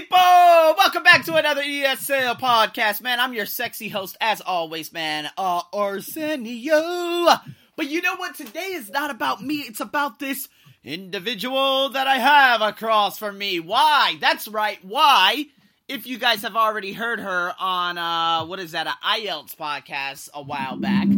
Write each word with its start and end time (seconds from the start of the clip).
people? 0.00 0.16
Welcome 0.16 1.02
back 1.02 1.24
to 1.24 1.34
another 1.34 1.62
ESL 1.62 2.38
podcast, 2.38 3.02
man. 3.02 3.18
I'm 3.18 3.34
your 3.34 3.46
sexy 3.46 3.88
host, 3.88 4.16
as 4.20 4.40
always, 4.40 4.92
man, 4.92 5.28
uh, 5.36 5.62
Arsenio. 5.72 7.26
But 7.74 7.90
you 7.90 8.00
know 8.00 8.14
what? 8.14 8.36
Today 8.36 8.74
is 8.74 8.90
not 8.90 9.10
about 9.10 9.42
me. 9.42 9.56
It's 9.56 9.80
about 9.80 10.20
this 10.20 10.48
individual 10.84 11.88
that 11.88 12.06
I 12.06 12.18
have 12.18 12.60
across 12.60 13.18
from 13.18 13.38
me. 13.38 13.58
Why? 13.58 14.16
That's 14.20 14.46
right. 14.46 14.78
Why? 14.84 15.46
If 15.88 16.06
you 16.06 16.16
guys 16.16 16.42
have 16.42 16.54
already 16.54 16.92
heard 16.92 17.18
her 17.18 17.52
on, 17.58 17.98
uh, 17.98 18.46
what 18.46 18.60
is 18.60 18.72
that, 18.72 18.86
an 18.86 18.92
IELTS 19.04 19.56
podcast 19.56 20.28
a 20.32 20.42
while 20.42 20.76
back, 20.76 21.08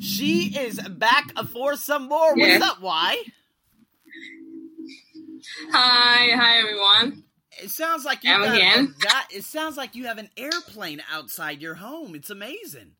she 0.00 0.58
is 0.58 0.80
back 0.80 1.36
for 1.48 1.76
some 1.76 2.08
more. 2.08 2.32
Yeah. 2.38 2.58
What's 2.58 2.70
up? 2.70 2.80
Why? 2.80 3.22
Hi, 5.72 6.34
hi 6.34 6.58
everyone. 6.58 7.24
It 7.62 7.70
sounds 7.70 8.04
like 8.04 8.24
you 8.24 8.36
got 8.36 8.54
again. 8.54 8.94
that. 9.02 9.28
It 9.30 9.44
sounds 9.44 9.76
like 9.76 9.94
you 9.94 10.06
have 10.06 10.18
an 10.18 10.30
airplane 10.36 11.02
outside 11.12 11.60
your 11.60 11.74
home. 11.74 12.14
It's 12.14 12.30
amazing. 12.30 12.92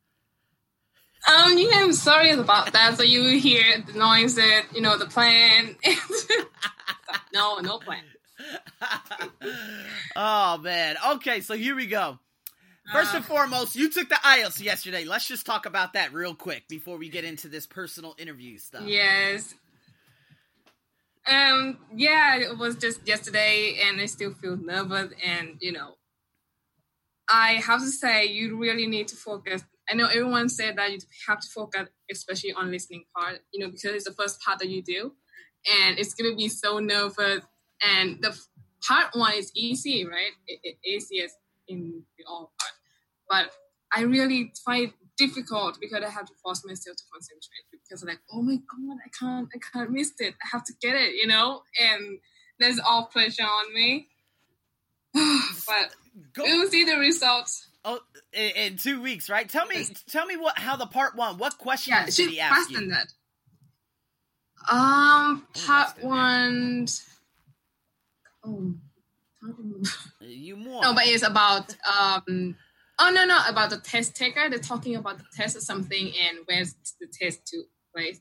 Um, 1.28 1.58
yeah, 1.58 1.68
I'm 1.74 1.92
sorry 1.92 2.30
about 2.30 2.72
that. 2.72 2.96
So 2.96 3.02
you 3.02 3.38
hear 3.38 3.82
the 3.86 3.92
noises, 3.98 4.42
you 4.74 4.80
know, 4.80 4.96
the 4.96 5.06
plane. 5.06 5.76
no, 7.34 7.58
no 7.58 7.78
plane. 7.78 8.00
oh 10.16 10.58
man. 10.58 10.96
Okay, 11.14 11.40
so 11.40 11.54
here 11.54 11.76
we 11.76 11.86
go. 11.86 12.18
First 12.92 13.14
and 13.14 13.22
Uh, 13.24 13.28
foremost, 13.28 13.76
you 13.76 13.90
took 13.90 14.08
the 14.08 14.16
IELTS 14.16 14.62
yesterday. 14.62 15.04
Let's 15.04 15.28
just 15.28 15.46
talk 15.46 15.66
about 15.66 15.92
that 15.92 16.12
real 16.12 16.34
quick 16.34 16.66
before 16.68 16.96
we 16.96 17.08
get 17.08 17.24
into 17.24 17.48
this 17.48 17.66
personal 17.66 18.14
interview 18.18 18.58
stuff. 18.58 18.82
Yes. 18.84 19.54
Um, 21.30 21.78
yeah, 21.94 22.36
it 22.36 22.58
was 22.58 22.76
just 22.76 23.06
yesterday, 23.06 23.80
and 23.84 24.00
I 24.00 24.06
still 24.06 24.34
feel 24.34 24.56
nervous. 24.56 25.12
And 25.24 25.56
you 25.60 25.72
know, 25.72 25.96
I 27.28 27.54
have 27.54 27.80
to 27.80 27.88
say, 27.88 28.26
you 28.26 28.56
really 28.56 28.86
need 28.86 29.08
to 29.08 29.16
focus. 29.16 29.62
I 29.88 29.94
know 29.94 30.06
everyone 30.06 30.48
said 30.48 30.76
that 30.76 30.90
you 30.92 30.98
have 31.28 31.40
to 31.40 31.48
focus, 31.48 31.88
especially 32.10 32.52
on 32.52 32.70
listening 32.70 33.04
part. 33.16 33.40
You 33.52 33.64
know, 33.64 33.70
because 33.70 33.92
it's 33.94 34.04
the 34.04 34.12
first 34.14 34.40
part 34.42 34.58
that 34.58 34.68
you 34.68 34.82
do, 34.82 35.12
and 35.82 35.98
it's 35.98 36.14
gonna 36.14 36.34
be 36.34 36.48
so 36.48 36.78
nervous. 36.80 37.44
And 37.86 38.20
the 38.22 38.36
part 38.86 39.14
one 39.14 39.34
is 39.34 39.52
easy, 39.54 40.04
right? 40.06 40.32
It, 40.48 40.60
it 40.64 40.76
easiest 40.84 41.36
in 41.68 42.02
the 42.18 42.24
all 42.28 42.52
part, 42.60 42.72
but 43.28 43.52
I 43.94 44.02
really 44.02 44.52
find 44.64 44.92
difficult 45.26 45.78
because 45.80 46.02
I 46.02 46.10
have 46.10 46.26
to 46.26 46.34
force 46.42 46.62
myself 46.66 46.96
to 46.96 47.04
concentrate 47.12 47.64
because 47.72 48.02
like, 48.04 48.20
oh 48.32 48.42
my 48.42 48.56
god, 48.56 48.96
I 49.06 49.10
can't, 49.18 49.48
I 49.54 49.58
can't 49.72 49.90
miss 49.90 50.12
it. 50.18 50.34
I 50.44 50.46
have 50.52 50.64
to 50.64 50.72
get 50.80 50.94
it, 50.96 51.14
you 51.14 51.26
know. 51.26 51.62
And 51.80 52.18
there's 52.58 52.78
all 52.80 53.06
pressure 53.06 53.42
on 53.58 53.74
me. 53.74 54.08
but 55.14 55.86
Go 56.34 56.42
we'll 56.44 56.68
see 56.68 56.84
the 56.84 56.96
results. 56.96 57.68
oh, 57.84 58.00
in, 58.32 58.50
in 58.56 58.76
two 58.76 59.00
weeks, 59.02 59.28
right? 59.28 59.48
Tell 59.48 59.66
me, 59.66 59.86
tell 60.08 60.26
me 60.26 60.36
what 60.36 60.58
how 60.58 60.76
the 60.76 60.86
part 60.86 61.16
one. 61.16 61.38
What 61.38 61.58
question 61.58 61.92
Yeah, 61.94 62.04
did 62.06 62.14
should 62.14 62.30
he 62.30 62.40
ask 62.40 62.54
faster 62.56 62.72
you? 62.74 62.78
than 62.80 62.88
that. 62.90 63.06
Um, 64.70 65.46
Oh, 65.56 65.60
part 65.66 65.88
faster, 65.88 66.00
yeah. 66.02 66.08
one. 66.08 66.86
Oh. 68.44 68.74
You 70.20 70.56
more. 70.56 70.82
No, 70.82 70.94
but 70.94 71.06
it's 71.06 71.22
about 71.26 71.74
um. 71.98 72.56
Oh 73.02 73.10
no, 73.14 73.24
no, 73.24 73.38
about 73.48 73.70
the 73.70 73.78
test 73.78 74.14
taker. 74.14 74.48
They're 74.50 74.58
talking 74.58 74.94
about 74.96 75.18
the 75.18 75.24
test 75.34 75.56
or 75.56 75.60
something, 75.60 76.06
and 76.08 76.38
where's 76.46 76.74
the 77.00 77.06
test 77.10 77.46
to 77.48 77.62
place 77.94 78.20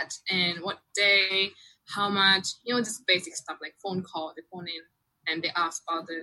at, 0.00 0.14
and 0.30 0.60
what 0.64 0.78
day, 0.94 1.50
how 1.88 2.08
much. 2.08 2.48
You 2.64 2.74
know, 2.74 2.80
just 2.80 3.06
basic 3.06 3.36
stuff 3.36 3.58
like 3.60 3.74
phone 3.82 4.02
call. 4.02 4.32
They 4.36 4.42
phone 4.52 4.66
in, 4.68 4.82
and 5.32 5.42
they 5.42 5.50
ask 5.54 5.82
about 5.88 6.06
the 6.06 6.22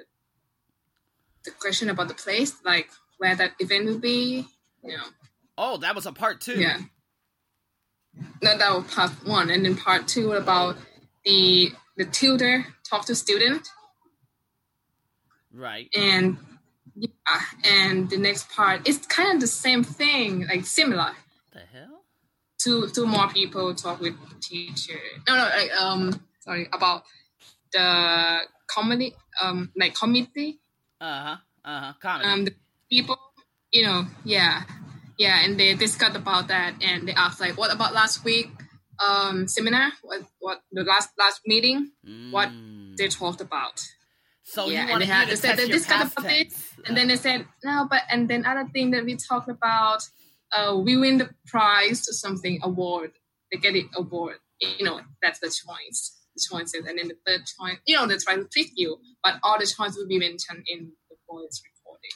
the 1.45 1.51
question 1.51 1.89
about 1.89 2.07
the 2.07 2.13
place, 2.15 2.55
like 2.65 2.89
where 3.19 3.35
that 3.35 3.51
event 3.59 3.85
will 3.85 3.99
be. 3.99 4.45
You 4.83 4.97
know, 4.97 5.03
oh, 5.57 5.77
that 5.77 5.93
was 5.95 6.05
a 6.07 6.11
part 6.11 6.41
two. 6.41 6.59
yeah. 6.59 6.79
That 8.41 8.59
that 8.59 8.73
was 8.75 8.91
part 8.93 9.11
one, 9.25 9.49
and 9.51 9.65
then 9.65 9.75
part 9.77 10.07
two 10.07 10.33
about 10.33 10.77
the 11.25 11.71
the 11.97 12.05
tutor 12.05 12.65
talk 12.89 13.05
to 13.05 13.15
student 13.15 13.67
Right. 15.53 15.89
and 15.95 16.37
yeah, 16.95 17.41
and 17.63 18.09
the 18.09 18.17
next 18.17 18.49
part 18.49 18.87
is 18.87 18.97
kind 19.07 19.35
of 19.35 19.41
the 19.41 19.47
same 19.47 19.83
thing, 19.83 20.45
like 20.47 20.65
similar. 20.65 21.11
The 21.53 21.59
hell? 21.59 22.01
Two 22.59 22.87
two 22.89 23.05
more 23.05 23.27
people 23.29 23.73
talk 23.75 23.99
with 23.99 24.15
the 24.29 24.35
teacher. 24.39 24.99
No, 25.27 25.35
no, 25.35 25.43
like 25.43 25.71
um, 25.81 26.21
sorry 26.39 26.67
about 26.71 27.03
the 27.71 28.39
comedy, 28.67 29.15
um, 29.41 29.71
like 29.75 29.95
committee, 29.95 30.59
Uh 31.01 31.21
huh. 31.23 31.35
Uh 31.65 31.79
huh. 31.79 31.93
Comedy. 32.01 32.29
um, 32.29 32.45
the 32.45 32.53
people, 32.89 33.17
you 33.71 33.83
know, 33.83 34.05
yeah, 34.23 34.63
yeah, 35.17 35.43
and 35.43 35.59
they 35.59 35.73
discussed 35.75 36.15
about 36.15 36.47
that, 36.49 36.75
and 36.81 37.07
they 37.07 37.13
asked 37.13 37.39
like, 37.41 37.57
what 37.57 37.73
about 37.73 37.93
last 37.93 38.23
week, 38.23 38.49
um, 39.05 39.47
seminar? 39.47 39.91
What 40.01 40.21
what 40.39 40.61
the 40.71 40.83
last 40.83 41.09
last 41.17 41.41
meeting? 41.45 41.91
what 42.31 42.49
Mm. 42.49 42.95
They 42.95 43.07
talked 43.07 43.41
about. 43.41 43.81
So 44.43 44.67
yeah, 44.67 44.87
you 44.87 44.93
and 44.93 45.01
they 45.01 45.05
to 45.05 45.11
had 45.11 45.37
said 45.37 45.57
they 45.57 45.63
your 45.63 45.77
discussed 45.77 46.15
past 46.15 46.19
about. 46.19 46.45
And 46.85 46.97
then 46.97 47.07
they 47.07 47.15
said, 47.15 47.47
no, 47.63 47.87
but 47.89 48.01
and 48.11 48.29
then 48.29 48.45
other 48.45 48.69
thing 48.69 48.91
that 48.91 49.05
we 49.05 49.15
talked 49.15 49.49
about, 49.49 50.03
uh, 50.55 50.75
we 50.77 50.97
win 50.97 51.17
the 51.17 51.29
prize 51.47 52.07
or 52.07 52.13
something 52.13 52.59
award. 52.61 53.11
They 53.51 53.57
get 53.57 53.75
it 53.75 53.87
award. 53.95 54.37
You 54.59 54.85
know, 54.85 55.01
that's 55.21 55.39
the 55.39 55.47
choice. 55.47 56.19
The 56.35 56.43
choices, 56.49 56.85
and 56.87 56.97
then 56.97 57.07
the 57.07 57.17
third 57.25 57.41
choice. 57.45 57.77
You 57.85 57.95
know, 57.95 58.07
they 58.07 58.17
try 58.17 58.35
to 58.35 58.45
trick 58.45 58.71
you, 58.75 58.97
but 59.23 59.35
all 59.43 59.57
the 59.59 59.65
choices 59.65 59.97
will 59.97 60.07
be 60.07 60.19
mentioned 60.19 60.65
in 60.67 60.91
the 61.09 61.15
voice 61.29 61.61
recording. 61.63 62.11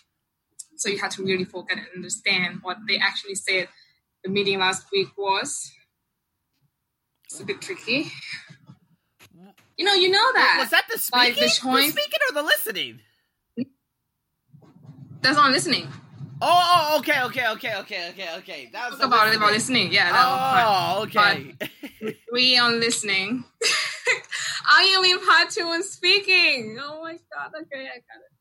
So 0.75 0.89
you 0.89 0.97
have 0.97 1.11
to 1.11 1.23
really 1.23 1.45
focus 1.45 1.77
and 1.77 1.87
understand 1.95 2.59
what 2.61 2.77
they 2.87 2.97
actually 2.97 3.35
said. 3.35 3.69
The 4.23 4.29
meeting 4.29 4.59
last 4.59 4.87
week 4.91 5.09
was. 5.17 5.71
It's 7.25 7.39
a 7.39 7.45
bit 7.45 7.61
tricky. 7.61 8.11
You 9.77 9.85
know, 9.85 9.93
you 9.93 10.09
know 10.09 10.33
that. 10.33 10.57
was 10.59 10.69
that 10.71 10.85
the 10.91 10.97
speaking? 10.97 11.43
the 11.43 11.49
speaking 11.49 12.19
or 12.29 12.33
the 12.33 12.43
listening? 12.43 12.99
That's 15.21 15.35
not 15.35 15.51
listening. 15.51 15.87
Oh, 16.39 16.93
oh, 16.93 16.99
okay, 16.99 17.23
okay, 17.23 17.47
okay, 17.49 17.75
okay, 17.77 18.09
okay, 18.09 18.29
okay. 18.37 18.69
That 18.71 18.91
was 18.91 18.99
Talk 18.99 19.07
about 19.07 19.27
it 19.29 19.37
about 19.37 19.51
listening. 19.51 19.89
listening. 19.89 19.93
Yeah, 19.93 20.11
that 20.11 20.29
was 20.29 20.39
part. 20.53 20.65
Oh, 20.67 21.03
okay. 21.03 22.13
we 22.31 22.57
on 22.57 22.79
listening. 22.79 23.43
I 24.71 24.83
am 24.95 25.03
in 25.03 25.25
part 25.25 25.49
two 25.49 25.63
on 25.63 25.81
speaking. 25.83 26.77
Oh 26.81 27.01
my 27.01 27.13
god. 27.33 27.51
Okay, 27.61 27.85
I 27.85 27.97
got 27.97 28.21
it. 28.21 28.31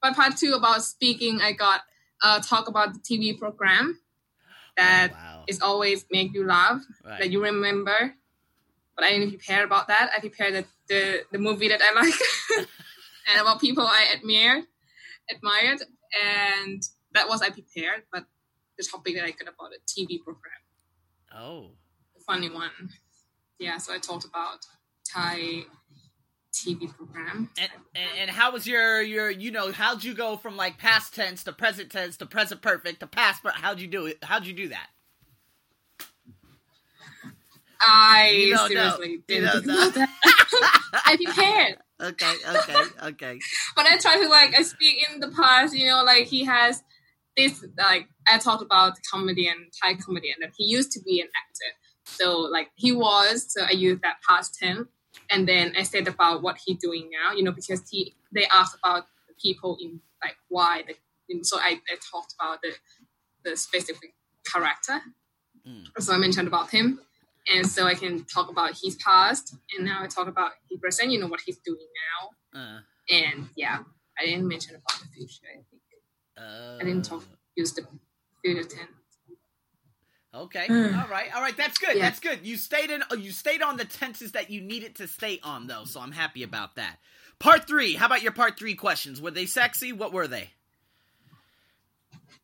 But 0.00 0.14
part 0.14 0.36
two 0.36 0.52
about 0.52 0.82
speaking, 0.84 1.40
I 1.42 1.52
got 1.52 1.82
uh 2.22 2.40
talk 2.40 2.68
about 2.68 2.94
the 2.94 3.00
TV 3.00 3.36
program 3.38 3.98
that 4.76 5.12
wow. 5.12 5.44
is 5.48 5.60
always 5.60 6.04
make 6.10 6.32
you 6.32 6.46
laugh 6.46 6.82
Right. 7.04 7.20
that 7.20 7.30
you 7.30 7.42
remember. 7.42 8.14
But 8.96 9.04
I 9.04 9.10
didn't 9.10 9.30
prepare 9.30 9.64
about 9.64 9.88
that. 9.88 10.10
I 10.16 10.20
prepared 10.20 10.54
the 10.54 10.64
the, 10.88 11.20
the 11.32 11.38
movie 11.38 11.68
that 11.68 11.80
I 11.82 12.00
like 12.00 12.14
and 13.28 13.40
about 13.40 13.60
people 13.60 13.84
I 13.86 14.06
admired, 14.16 14.64
admired, 15.30 15.82
and 16.24 16.82
that 17.12 17.28
was 17.28 17.42
I 17.42 17.50
prepared. 17.50 18.04
But 18.12 18.24
the 18.78 18.84
topic 18.84 19.14
that 19.14 19.24
I 19.24 19.30
got 19.30 19.52
about 19.52 19.72
a 19.72 19.80
TV 19.86 20.22
program 20.22 20.52
oh. 21.36 21.70
the 22.14 22.22
funny 22.26 22.50
one. 22.50 22.70
Yeah, 23.58 23.78
so 23.78 23.94
I 23.94 23.98
talked 23.98 24.24
about 24.24 24.58
Thai 25.08 25.64
TV 26.52 26.88
program. 26.94 27.50
And, 27.58 27.70
and 27.94 28.10
and 28.20 28.30
how 28.30 28.52
was 28.52 28.66
your 28.66 29.02
your 29.02 29.30
you 29.30 29.50
know 29.50 29.72
how'd 29.72 30.04
you 30.04 30.14
go 30.14 30.36
from 30.36 30.56
like 30.56 30.78
past 30.78 31.14
tense 31.14 31.44
to 31.44 31.52
present 31.52 31.90
tense 31.90 32.16
to 32.18 32.26
present 32.26 32.62
perfect 32.62 33.00
to 33.00 33.06
past 33.06 33.42
per- 33.42 33.50
how'd 33.50 33.80
you 33.80 33.86
do 33.86 34.06
it 34.06 34.18
how'd 34.22 34.46
you 34.46 34.54
do 34.54 34.68
that 34.68 34.88
I 37.80 38.30
You 38.30 38.54
know. 38.54 38.68
seriously 38.68 39.10
You 39.10 39.22
didn't 39.26 39.50
think 39.52 39.66
know. 39.66 39.74
about 39.88 39.94
that. 39.94 40.08
I 41.06 41.16
prepared, 41.16 41.76
okay 42.00 42.34
okay 42.48 42.82
okay 43.02 43.38
but 43.76 43.86
I 43.86 43.96
try 43.98 44.20
to 44.22 44.28
like 44.28 44.54
I 44.58 44.62
speak 44.62 45.06
in 45.10 45.20
the 45.20 45.28
past. 45.28 45.74
You 45.74 45.88
know, 45.88 46.02
like 46.04 46.26
he 46.26 46.44
has 46.44 46.82
this 47.36 47.64
like 47.78 48.08
I 48.26 48.38
talked 48.38 48.62
about 48.62 48.94
comedian, 49.12 49.68
Thai 49.82 49.94
comedian 49.94 50.36
that 50.40 50.52
he 50.56 50.64
used 50.64 50.90
to 50.92 51.00
be 51.00 51.20
an 51.20 51.28
actor. 51.28 51.76
So 52.04 52.38
like 52.40 52.70
he 52.76 52.92
was, 52.92 53.52
so 53.52 53.62
I 53.64 53.72
used 53.72 54.02
that 54.02 54.16
past 54.28 54.54
tense, 54.54 54.88
and 55.30 55.48
then 55.48 55.74
I 55.76 55.82
said 55.82 56.06
about 56.08 56.42
what 56.42 56.58
he's 56.64 56.78
doing 56.78 57.10
now. 57.10 57.34
You 57.36 57.42
know, 57.44 57.52
because 57.52 57.88
he 57.90 58.14
they 58.32 58.46
asked 58.46 58.76
about 58.82 59.06
the 59.28 59.34
people 59.40 59.76
in 59.80 60.00
like 60.22 60.36
why. 60.48 60.82
The, 60.86 60.94
and 61.28 61.44
so 61.44 61.58
I, 61.58 61.80
I 61.90 61.96
talked 62.10 62.34
about 62.38 62.62
the 62.62 62.72
the 63.44 63.56
specific 63.56 64.14
character. 64.50 65.00
Mm. 65.66 65.86
So 65.98 66.12
I 66.14 66.18
mentioned 66.18 66.48
about 66.48 66.70
him, 66.70 67.00
and 67.52 67.66
so 67.66 67.86
I 67.86 67.94
can 67.94 68.24
talk 68.24 68.50
about 68.50 68.76
his 68.82 68.96
past, 68.96 69.54
and 69.76 69.84
now 69.86 70.02
I 70.02 70.06
talk 70.06 70.28
about 70.28 70.52
his 70.70 70.78
present. 70.80 71.10
You 71.12 71.20
know 71.20 71.28
what 71.28 71.40
he's 71.44 71.58
doing 71.58 71.86
now, 72.54 72.60
uh, 72.60 72.78
and 73.10 73.48
yeah, 73.56 73.78
I 74.18 74.24
didn't 74.26 74.48
mention 74.48 74.74
about 74.76 75.00
the 75.00 75.08
future. 75.14 75.42
I 75.50 75.62
think 75.70 75.82
uh, 76.38 76.78
I 76.80 76.84
didn't 76.84 77.04
talk 77.04 77.24
use 77.56 77.72
the 77.72 77.86
future 78.44 78.62
tense. 78.64 78.90
okay 80.34 80.66
Mm. 80.68 81.00
all 81.02 81.08
right 81.08 81.34
all 81.34 81.40
right 81.40 81.56
that's 81.56 81.78
good 81.78 81.96
Yeah. 81.96 82.02
that's 82.02 82.20
good 82.20 82.40
you 82.46 82.58
stayed 82.58 82.90
in 82.90 83.02
you 83.18 83.32
stayed 83.32 83.62
on 83.62 83.78
the 83.78 83.86
tenses 83.86 84.32
that 84.32 84.50
you 84.50 84.60
needed 84.60 84.96
to 84.96 85.08
stay 85.08 85.40
on 85.42 85.66
though 85.66 85.84
so 85.86 85.98
i'm 86.00 86.12
happy 86.12 86.42
about 86.42 86.76
that 86.76 86.98
Part 87.38 87.66
three. 87.66 87.92
How 87.94 88.06
about 88.06 88.22
your 88.22 88.32
part 88.32 88.58
three 88.58 88.74
questions? 88.74 89.20
Were 89.20 89.30
they 89.30 89.44
sexy? 89.44 89.92
What 89.92 90.10
were 90.10 90.26
they? 90.26 90.48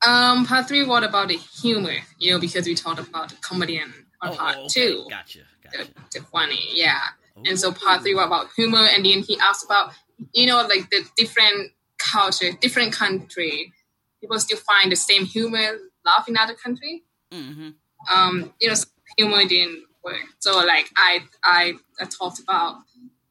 Um, 0.06 0.44
part 0.46 0.68
three, 0.68 0.84
what 0.84 1.04
about 1.04 1.28
the 1.28 1.36
humor? 1.36 1.94
You 2.18 2.32
know, 2.32 2.40
because 2.40 2.66
we 2.66 2.74
talked 2.74 3.00
about 3.00 3.30
the 3.30 3.36
comedian 3.36 3.92
on 4.22 4.30
Oh, 4.32 4.36
part 4.36 4.56
okay. 4.56 4.68
two. 4.68 5.06
Gotcha. 5.10 5.40
Gotcha. 5.64 5.88
the 6.12 6.20
funny, 6.22 6.60
yeah. 6.72 7.00
And 7.46 7.58
so 7.58 7.72
part 7.72 8.02
three, 8.02 8.14
what 8.14 8.26
about 8.26 8.48
humor? 8.56 8.86
And 8.92 9.04
then 9.04 9.20
he 9.20 9.38
asked 9.38 9.64
about, 9.64 9.92
you 10.34 10.46
know, 10.46 10.62
like 10.62 10.90
the 10.90 11.04
different 11.16 11.72
culture, 11.98 12.52
different 12.60 12.92
country. 12.92 13.72
People 14.20 14.38
still 14.38 14.58
find 14.58 14.92
the 14.92 14.96
same 14.96 15.24
humor, 15.24 15.78
laugh 16.04 16.28
in 16.28 16.36
other 16.36 16.54
country. 16.54 17.02
Mm-hmm. 17.32 17.70
um, 18.14 18.52
you 18.60 18.68
know, 18.68 18.74
humor 19.16 19.44
didn't 19.46 19.84
work. 20.04 20.20
So 20.40 20.58
like 20.58 20.90
I, 20.96 21.20
I 21.42 21.72
I 21.98 22.04
talked 22.04 22.40
about 22.40 22.82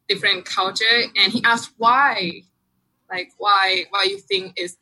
different 0.10 0.46
culture, 0.46 1.04
and 1.16 1.32
he 1.32 1.44
asked 1.44 1.72
why, 1.78 2.42
like 3.10 3.30
why 3.38 3.86
why 3.92 4.04
you 4.10 4.18
think 4.18 4.54
is 4.58 4.76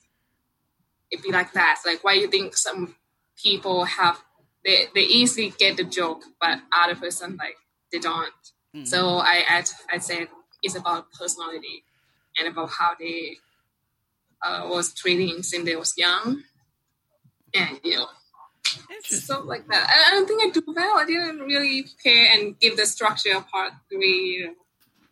it 1.12 1.22
be 1.22 1.32
like 1.32 1.52
that? 1.54 1.82
Like 1.86 2.04
why 2.04 2.14
you 2.14 2.30
think 2.30 2.56
some 2.56 2.96
people 3.36 3.84
have 3.86 4.24
they 4.66 4.88
they 4.94 5.02
easily 5.02 5.54
get 5.58 5.78
the 5.78 5.84
joke, 5.84 6.24
but 6.40 6.60
other 6.76 6.96
person 6.96 7.38
like 7.38 7.56
they 7.92 8.00
don't. 8.00 8.34
Mm-hmm. 8.76 8.86
So 8.86 9.18
I 9.18 9.44
I 9.48 9.64
I 9.94 9.98
said 10.00 10.28
it's 10.62 10.76
about 10.76 11.12
personality 11.12 11.84
and 12.38 12.48
about 12.48 12.70
how 12.70 12.94
they 13.00 13.38
uh, 14.44 14.68
was 14.70 14.94
treating 14.94 15.44
since 15.44 15.66
they 15.66 15.76
was 15.76 15.94
young, 15.98 16.44
and 17.54 17.80
you 17.84 17.98
know 17.98 18.08
stuff 19.04 19.46
like 19.46 19.68
that. 19.68 19.90
I, 19.90 20.10
I 20.10 20.12
don't 20.12 20.28
think 20.28 20.44
I 20.44 20.50
do 20.52 20.64
well. 20.68 21.00
I 21.00 21.06
didn't 21.06 21.40
really 21.40 21.84
prepare 21.84 22.28
and 22.32 22.60
give 22.60 22.78
the 22.78 22.86
structure 22.86 23.36
of 23.36 23.48
part 23.50 23.74
three. 23.90 24.38
You 24.38 24.48
know. 24.48 24.54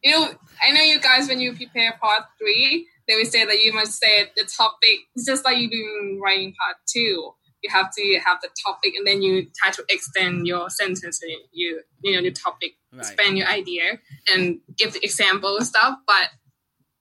you 0.03 0.11
know, 0.11 0.31
I 0.61 0.71
know 0.71 0.81
you 0.81 0.99
guys 0.99 1.27
when 1.27 1.39
you 1.39 1.53
prepare 1.53 1.97
part 2.01 2.23
three, 2.37 2.87
they 3.07 3.15
will 3.15 3.25
say 3.25 3.45
that 3.45 3.59
you 3.59 3.73
must 3.73 3.99
say 3.99 4.29
the 4.35 4.43
topic. 4.45 4.99
It's 5.15 5.25
just 5.25 5.45
like 5.45 5.57
you 5.57 5.69
do 5.69 6.19
writing 6.23 6.53
part 6.59 6.77
two. 6.85 7.33
You 7.63 7.69
have 7.71 7.89
to 7.97 8.19
have 8.25 8.39
the 8.41 8.49
topic, 8.65 8.93
and 8.97 9.05
then 9.07 9.21
you 9.21 9.47
try 9.59 9.71
to 9.71 9.83
extend 9.89 10.45
your 10.47 10.69
sentence. 10.69 11.21
And 11.23 11.31
you 11.51 11.81
you 12.03 12.15
know 12.15 12.21
the 12.21 12.31
topic, 12.31 12.73
Right. 12.93 12.99
expand 13.01 13.37
your 13.37 13.47
idea, 13.47 13.99
and 14.33 14.59
give 14.77 14.93
the 14.93 15.03
example 15.03 15.57
and 15.57 15.65
stuff. 15.65 15.97
But 16.05 16.29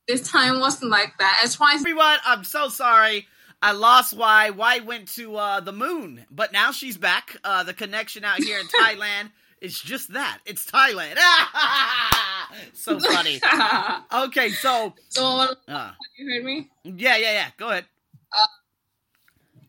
this 0.09 0.29
time 0.31 0.61
wasn't 0.61 0.91
like 0.91 1.13
that. 1.19 1.41
As 1.45 1.59
why 1.61 1.75
Everyone, 1.75 2.19
I'm 2.25 2.45
so 2.45 2.69
sorry. 2.69 3.27
I 3.63 3.73
lost 3.73 4.15
Y. 4.17 4.51
Y 4.51 4.79
went 4.81 5.09
to 5.15 5.37
uh, 5.37 5.61
the 5.61 5.73
moon, 5.73 6.27
but 6.31 6.53
now 6.53 6.73
she's 6.73 6.97
back. 6.97 7.37
Uh, 7.43 7.63
the 7.65 7.75
connection 7.75 8.25
out 8.25 8.43
here 8.43 8.59
in 8.59 8.67
Thailand 8.81 9.31
is 9.61 9.79
just 9.81 10.13
that. 10.13 10.39
It's 10.47 10.65
Thailand. 10.71 11.17
so 12.75 13.01
funny. 13.01 13.41
Okay, 14.27 14.51
so 14.51 14.95
so 15.09 15.55
uh, 15.69 15.93
you 16.19 16.31
heard 16.33 16.45
me. 16.45 16.69
yeah, 16.85 17.17
yeah, 17.17 17.33
yeah. 17.33 17.49
Go 17.57 17.69
ahead. 17.71 17.87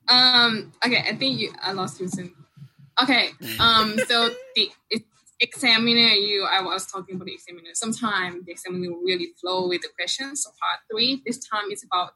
Um. 0.08 0.74
Okay. 0.86 1.04
I 1.08 1.16
think 1.16 1.40
you. 1.40 1.54
I 1.62 1.72
lost 1.72 2.00
you 2.00 2.08
soon. 2.08 2.34
Okay. 3.02 3.30
Um. 3.60 3.98
So 4.08 4.30
the 4.56 4.72
examiner, 5.40 6.14
you. 6.14 6.46
I 6.46 6.62
was 6.62 6.86
talking 6.86 7.16
about 7.16 7.26
the 7.26 7.34
examiner. 7.34 7.70
Sometimes 7.74 8.46
the 8.46 8.52
examiner 8.52 8.92
will 8.92 9.04
really 9.04 9.30
flow 9.40 9.68
with 9.68 9.82
the 9.82 9.90
questions. 9.98 10.44
So 10.44 10.52
part 10.60 10.80
three. 10.92 11.22
This 11.26 11.40
time 11.48 11.66
it's 11.70 11.84
about 11.84 12.12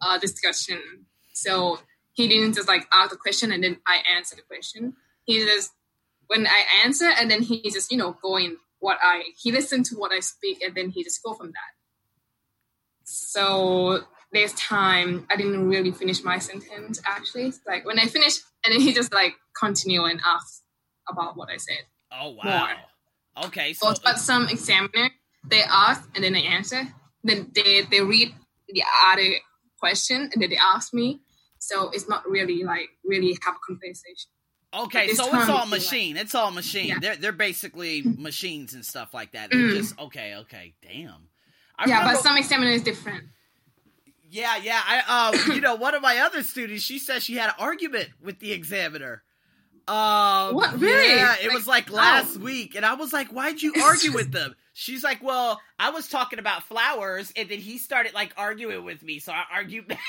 uh 0.00 0.18
discussion. 0.18 1.06
So 1.32 1.78
he 2.16 2.28
didn't 2.28 2.54
just 2.54 2.66
like 2.66 2.86
ask 2.92 3.10
the 3.10 3.16
question 3.16 3.52
and 3.52 3.62
then 3.62 3.76
I 3.86 4.02
answer 4.16 4.34
the 4.36 4.42
question. 4.42 4.94
He 5.24 5.44
just 5.44 5.72
when 6.28 6.46
I 6.46 6.64
answer 6.84 7.08
and 7.08 7.30
then 7.30 7.42
he 7.42 7.62
just 7.70 7.92
you 7.92 7.98
know 7.98 8.16
going 8.22 8.56
what 8.80 8.98
I 9.02 9.22
he 9.36 9.52
listened 9.52 9.84
to 9.86 9.96
what 9.96 10.12
I 10.12 10.20
speak 10.20 10.62
and 10.62 10.74
then 10.74 10.90
he 10.90 11.04
just 11.04 11.22
go 11.22 11.34
from 11.34 11.48
that. 11.48 11.72
So 13.04 14.00
this 14.32 14.52
time 14.54 15.26
I 15.30 15.36
didn't 15.36 15.68
really 15.68 15.92
finish 15.92 16.22
my 16.24 16.38
sentence 16.38 17.00
actually. 17.06 17.52
Like 17.66 17.84
when 17.86 17.98
I 17.98 18.06
finished 18.06 18.40
and 18.64 18.74
then 18.74 18.80
he 18.80 18.92
just 18.92 19.12
like 19.14 19.34
continue 19.58 20.04
and 20.04 20.20
ask 20.26 20.62
about 21.08 21.36
what 21.36 21.48
I 21.50 21.56
said. 21.58 21.84
Oh 22.12 22.30
wow. 22.42 22.74
Okay, 23.46 23.72
so 23.74 23.92
So 23.92 24.00
but 24.04 24.18
some 24.18 24.48
examiner 24.48 25.10
they 25.48 25.62
ask 25.62 26.08
and 26.14 26.24
then 26.24 26.32
they 26.32 26.42
answer. 26.42 26.82
Then 27.22 27.50
they 27.54 27.82
they 27.90 28.00
read 28.00 28.34
the 28.68 28.82
other 29.06 29.34
question 29.78 30.30
and 30.32 30.42
then 30.42 30.50
they 30.50 30.58
ask 30.58 30.92
me. 30.92 31.20
So 31.58 31.90
it's 31.90 32.08
not 32.08 32.28
really 32.28 32.64
like 32.64 32.88
really 33.04 33.36
have 33.44 33.54
a 33.54 33.58
conversation. 33.66 34.30
okay, 34.74 35.06
so 35.14 35.24
it's 35.24 35.34
all 35.34 35.40
it's 35.40 35.48
like- 35.48 35.68
machine. 35.70 36.16
It's 36.16 36.34
all 36.34 36.50
machine. 36.50 36.88
Yeah. 36.88 36.98
They're 37.00 37.16
they're 37.16 37.32
basically 37.32 38.02
machines 38.18 38.74
and 38.74 38.84
stuff 38.84 39.14
like 39.14 39.32
that. 39.32 39.50
They're 39.50 39.60
Mm. 39.60 39.76
just 39.76 39.98
okay, 39.98 40.34
okay. 40.42 40.74
Damn. 40.82 41.28
I 41.78 41.86
yeah, 41.86 41.98
remember- 42.00 42.14
but 42.14 42.22
some 42.22 42.36
examiner 42.36 42.70
is 42.72 42.82
different. 42.82 43.24
Yeah, 44.36 44.56
yeah. 44.62 44.80
I 44.84 45.30
um, 45.48 45.54
you 45.54 45.60
know, 45.62 45.76
one 45.76 45.94
of 45.94 46.02
my 46.02 46.18
other 46.18 46.42
students, 46.42 46.82
she 46.82 46.98
said 46.98 47.22
she 47.22 47.34
had 47.36 47.48
an 47.48 47.54
argument 47.58 48.10
with 48.22 48.38
the 48.38 48.52
examiner. 48.52 49.22
Um, 49.88 50.54
What? 50.56 50.78
Really? 50.80 51.14
Yeah, 51.16 51.36
it 51.40 51.46
Like, 51.46 51.54
was 51.54 51.66
like 51.66 51.90
last 51.90 52.36
week, 52.36 52.74
and 52.74 52.84
I 52.84 52.94
was 52.94 53.12
like, 53.12 53.28
"Why'd 53.28 53.62
you 53.62 53.72
argue 53.82 54.12
with 54.12 54.32
them?" 54.32 54.54
She's 54.74 55.02
like, 55.04 55.22
"Well, 55.22 55.60
I 55.78 55.90
was 55.90 56.08
talking 56.08 56.38
about 56.38 56.64
flowers, 56.64 57.32
and 57.36 57.48
then 57.48 57.60
he 57.60 57.78
started 57.78 58.12
like 58.12 58.32
arguing 58.36 58.84
with 58.84 59.02
me, 59.02 59.20
so 59.20 59.32
I 59.32 59.44
argued 59.52 59.86
back." 59.88 60.00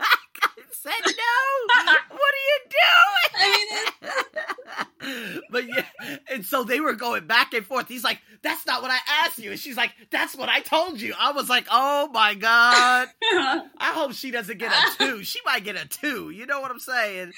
I 0.00 0.48
said, 0.70 0.92
"No, 1.04 1.94
what 2.10 2.27
you 2.48 2.58
doing?" 5.00 5.40
but 5.50 5.68
yeah, 5.68 5.84
and 6.32 6.44
so 6.44 6.64
they 6.64 6.80
were 6.80 6.94
going 6.94 7.26
back 7.26 7.54
and 7.54 7.64
forth. 7.64 7.88
He's 7.88 8.04
like, 8.04 8.20
"That's 8.42 8.66
not 8.66 8.82
what 8.82 8.90
I 8.90 8.98
asked 9.24 9.38
you," 9.38 9.50
and 9.50 9.58
she's 9.60 9.76
like, 9.76 9.92
"That's 10.10 10.36
what 10.36 10.48
I 10.48 10.60
told 10.60 11.00
you." 11.00 11.14
I 11.18 11.32
was 11.32 11.48
like, 11.48 11.66
"Oh 11.70 12.08
my 12.12 12.34
god." 12.34 13.08
I 13.22 13.92
hope 13.94 14.12
she 14.12 14.30
doesn't 14.30 14.58
get 14.58 14.72
a 14.72 14.96
two. 14.98 15.22
She 15.24 15.40
might 15.46 15.64
get 15.64 15.76
a 15.76 15.86
two. 15.88 16.30
You 16.30 16.46
know 16.46 16.60
what 16.60 16.70
I'm 16.70 16.80
saying? 16.80 17.32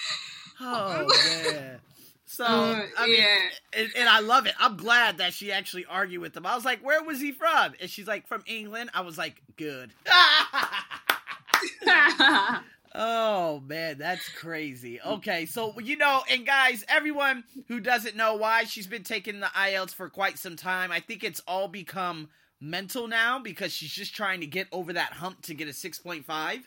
Oh 0.61 1.07
man. 1.53 1.79
So 2.27 2.45
Uh, 2.45 2.83
I 2.97 3.07
mean, 3.07 3.17
yeah. 3.19 3.37
and, 3.73 3.89
and 3.97 4.09
I 4.09 4.21
love 4.21 4.47
it. 4.47 4.55
I'm 4.61 4.77
glad 4.77 5.19
that 5.19 5.33
she 5.35 5.51
actually 5.51 5.85
argued 5.87 6.21
with 6.23 6.37
him. 6.37 6.47
I 6.47 6.55
was 6.55 6.65
like, 6.65 6.85
"Where 6.85 7.03
was 7.03 7.21
he 7.21 7.33
from?" 7.33 7.73
And 7.81 7.91
she's 7.91 8.07
like, 8.07 8.29
"From 8.29 8.43
England." 8.47 8.91
I 8.95 9.01
was 9.01 9.19
like, 9.19 9.43
"Good." 9.57 9.93
Oh 12.95 13.61
man, 13.61 13.99
that's 13.99 14.29
crazy. 14.31 15.01
Okay, 15.01 15.47
so 15.47 15.79
you 15.79 15.97
know, 15.97 16.23
and 16.31 16.45
guys, 16.45 16.85
everyone 16.89 17.45
who 17.69 17.79
doesn't 17.79 18.17
know 18.17 18.35
why 18.35 18.65
she's 18.65 18.89
been 18.89 19.05
taking 19.05 19.41
the 19.41 19.47
IELTS 19.47 19.95
for 19.95 20.09
quite 20.09 20.39
some 20.39 20.57
time, 20.57 20.91
I 20.91 21.01
think 21.01 21.23
it's 21.23 21.41
all 21.47 21.69
become 21.69 22.31
mental 22.61 23.07
now 23.07 23.39
because 23.39 23.73
she's 23.73 23.93
just 23.93 24.15
trying 24.15 24.41
to 24.41 24.47
get 24.47 24.67
over 24.73 24.93
that 24.93 25.13
hump 25.13 25.43
to 25.43 25.55
get 25.55 25.69
a 25.69 25.73
6.5. 25.73 26.63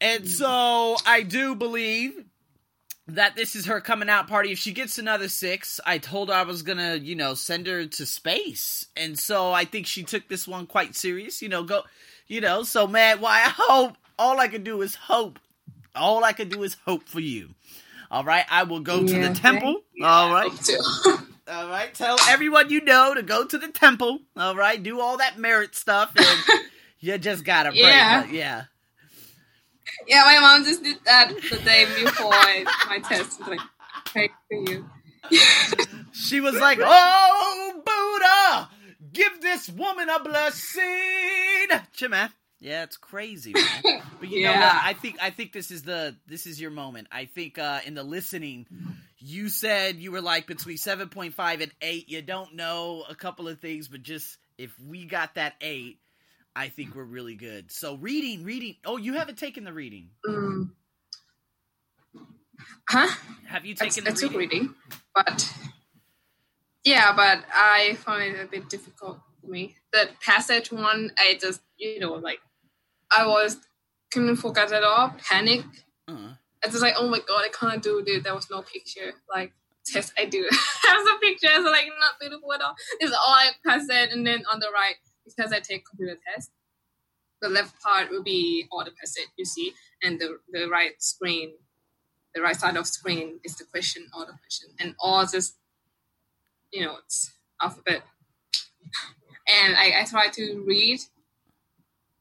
And 0.00 0.24
mm. 0.24 0.28
so 0.28 0.96
I 1.06 1.22
do 1.22 1.54
believe 1.54 2.24
that 3.06 3.36
this 3.36 3.54
is 3.54 3.66
her 3.66 3.80
coming 3.80 4.08
out 4.08 4.28
party. 4.28 4.52
If 4.52 4.58
she 4.58 4.72
gets 4.72 4.98
another 4.98 5.28
six, 5.28 5.80
I 5.84 5.98
told 5.98 6.28
her 6.28 6.34
I 6.34 6.42
was 6.42 6.62
gonna, 6.62 6.96
you 6.96 7.14
know, 7.14 7.34
send 7.34 7.66
her 7.66 7.86
to 7.86 8.06
space. 8.06 8.86
And 8.96 9.18
so 9.18 9.52
I 9.52 9.64
think 9.64 9.86
she 9.86 10.02
took 10.02 10.28
this 10.28 10.48
one 10.48 10.66
quite 10.66 10.94
serious. 10.94 11.42
You 11.42 11.48
know, 11.48 11.64
go, 11.64 11.82
you 12.26 12.40
know. 12.40 12.62
So 12.62 12.86
man, 12.86 13.20
why 13.20 13.42
I 13.44 13.52
hope 13.56 13.96
all 14.18 14.40
I 14.40 14.48
can 14.48 14.62
do 14.62 14.82
is 14.82 14.94
hope. 14.94 15.38
All 15.94 16.24
I 16.24 16.32
can 16.32 16.48
do 16.48 16.62
is 16.62 16.76
hope 16.84 17.08
for 17.08 17.20
you. 17.20 17.50
All 18.10 18.24
right, 18.24 18.44
I 18.50 18.64
will 18.64 18.80
go 18.80 19.06
to 19.06 19.18
the 19.18 19.34
temple. 19.34 19.82
thank 19.92 20.04
All 20.04 20.32
right, 20.32 20.50
Too. 20.52 20.78
all 21.48 21.68
right. 21.68 21.92
Tell 21.94 22.16
everyone 22.28 22.70
you 22.70 22.80
know 22.80 23.14
to 23.14 23.22
go 23.22 23.44
to 23.44 23.58
the 23.58 23.68
temple. 23.68 24.20
All 24.36 24.54
right, 24.56 24.80
do 24.82 25.00
all 25.00 25.18
that 25.18 25.38
merit 25.38 25.74
stuff, 25.74 26.12
and 26.16 26.60
you 27.00 27.18
just 27.18 27.44
gotta 27.44 27.70
pray. 27.70 27.80
Yeah. 27.80 28.22
But 28.22 28.32
yeah. 28.32 28.64
yeah, 30.06 30.22
my 30.24 30.38
mom 30.40 30.64
just 30.64 30.82
did 30.82 30.98
that 31.06 31.28
the 31.28 31.56
day 31.58 31.86
before 32.02 32.30
my 32.30 33.00
test. 33.02 33.38
She's 33.38 33.46
like, 33.46 33.60
pray 34.04 34.30
for 34.48 34.70
you. 34.70 34.88
She 36.14 36.40
was 36.40 36.54
like, 36.54 36.78
"Oh, 36.80 37.82
Buddha, 37.84 38.70
give 39.12 39.40
this 39.40 39.68
woman 39.68 40.08
a 40.08 40.20
blessing." 40.22 41.68
Chim, 41.92 42.12
man. 42.12 42.30
Yeah, 42.64 42.84
it's 42.84 42.96
crazy, 42.96 43.52
man. 43.84 44.00
But 44.18 44.30
you 44.30 44.42
know 44.42 44.52
Yeah. 44.52 44.60
what? 44.74 44.82
I 44.84 44.94
think 44.94 45.18
I 45.20 45.28
think 45.28 45.52
this 45.52 45.70
is 45.70 45.82
the 45.82 46.16
this 46.26 46.46
is 46.46 46.58
your 46.58 46.70
moment. 46.70 47.08
I 47.12 47.26
think 47.26 47.58
uh 47.58 47.80
in 47.84 47.92
the 47.92 48.02
listening, 48.02 48.66
you 49.18 49.50
said 49.50 49.96
you 49.96 50.10
were 50.10 50.22
like 50.22 50.46
between 50.46 50.78
seven 50.78 51.10
point 51.10 51.34
five 51.34 51.60
and 51.60 51.70
eight. 51.82 52.08
You 52.08 52.22
don't 52.22 52.54
know 52.54 53.04
a 53.06 53.14
couple 53.14 53.48
of 53.48 53.60
things, 53.60 53.88
but 53.88 54.02
just 54.02 54.38
if 54.56 54.74
we 54.80 55.04
got 55.04 55.34
that 55.34 55.56
eight, 55.60 55.98
I 56.56 56.68
think 56.70 56.94
we're 56.94 57.04
really 57.04 57.34
good. 57.34 57.70
So 57.70 57.96
reading, 57.96 58.44
reading. 58.44 58.76
Oh, 58.86 58.96
you 58.96 59.12
haven't 59.12 59.36
taken 59.36 59.64
the 59.64 59.72
reading. 59.74 60.08
Mm. 60.26 60.70
Huh? 62.88 63.14
Have 63.46 63.66
you 63.66 63.74
taken 63.74 64.06
I 64.06 64.10
the 64.10 64.28
reading? 64.28 64.38
reading, 64.38 64.74
but 65.14 65.52
yeah, 66.82 67.12
but 67.14 67.44
I 67.52 67.94
find 67.96 68.36
it 68.36 68.42
a 68.42 68.46
bit 68.46 68.70
difficult 68.70 69.18
for 69.42 69.50
me. 69.50 69.76
The 69.92 70.08
passage 70.24 70.72
one, 70.72 71.12
I 71.18 71.38
just 71.38 71.60
you 71.76 72.00
know 72.00 72.14
like 72.14 72.40
I 73.16 73.26
was 73.26 73.58
couldn't 74.12 74.36
focus 74.36 74.72
at 74.72 74.84
all, 74.84 75.14
panic. 75.28 75.64
Uh-huh. 76.08 76.34
I 76.64 76.68
was 76.68 76.80
like, 76.80 76.94
oh 76.96 77.08
my 77.08 77.18
god, 77.18 77.42
I 77.44 77.48
can't 77.48 77.82
do 77.82 78.02
this. 78.04 78.22
There 78.22 78.34
was 78.34 78.48
no 78.50 78.62
picture. 78.62 79.12
Like 79.32 79.52
test, 79.86 80.12
I 80.18 80.24
do 80.24 80.48
have 80.50 80.96
some 81.04 81.20
pictures, 81.20 81.64
like 81.64 81.86
not 82.00 82.18
beautiful 82.20 82.52
at 82.52 82.62
all. 82.62 82.74
It's 83.00 83.12
all 83.12 83.34
I 83.34 83.50
passed 83.66 83.90
it, 83.90 84.12
and 84.12 84.26
then 84.26 84.44
on 84.52 84.60
the 84.60 84.68
right, 84.72 84.94
because 85.24 85.52
I 85.52 85.60
take 85.60 85.84
computer 85.86 86.18
test. 86.26 86.50
The 87.42 87.48
left 87.50 87.80
part 87.82 88.10
will 88.10 88.22
be 88.22 88.66
all 88.72 88.84
the 88.84 88.92
passage 88.92 89.28
you 89.36 89.44
see, 89.44 89.72
and 90.02 90.18
the 90.18 90.38
the 90.50 90.68
right 90.68 91.00
screen, 91.02 91.52
the 92.34 92.40
right 92.40 92.56
side 92.56 92.76
of 92.76 92.86
screen 92.86 93.40
is 93.44 93.56
the 93.56 93.64
question, 93.64 94.06
all 94.14 94.24
the 94.24 94.32
question, 94.32 94.70
and 94.80 94.94
all 94.98 95.26
just 95.26 95.56
you 96.72 96.84
know 96.84 96.96
it's 97.04 97.32
alphabet. 97.60 98.02
And 99.46 99.76
I, 99.76 100.00
I 100.00 100.04
try 100.04 100.28
to 100.28 100.64
read 100.66 101.00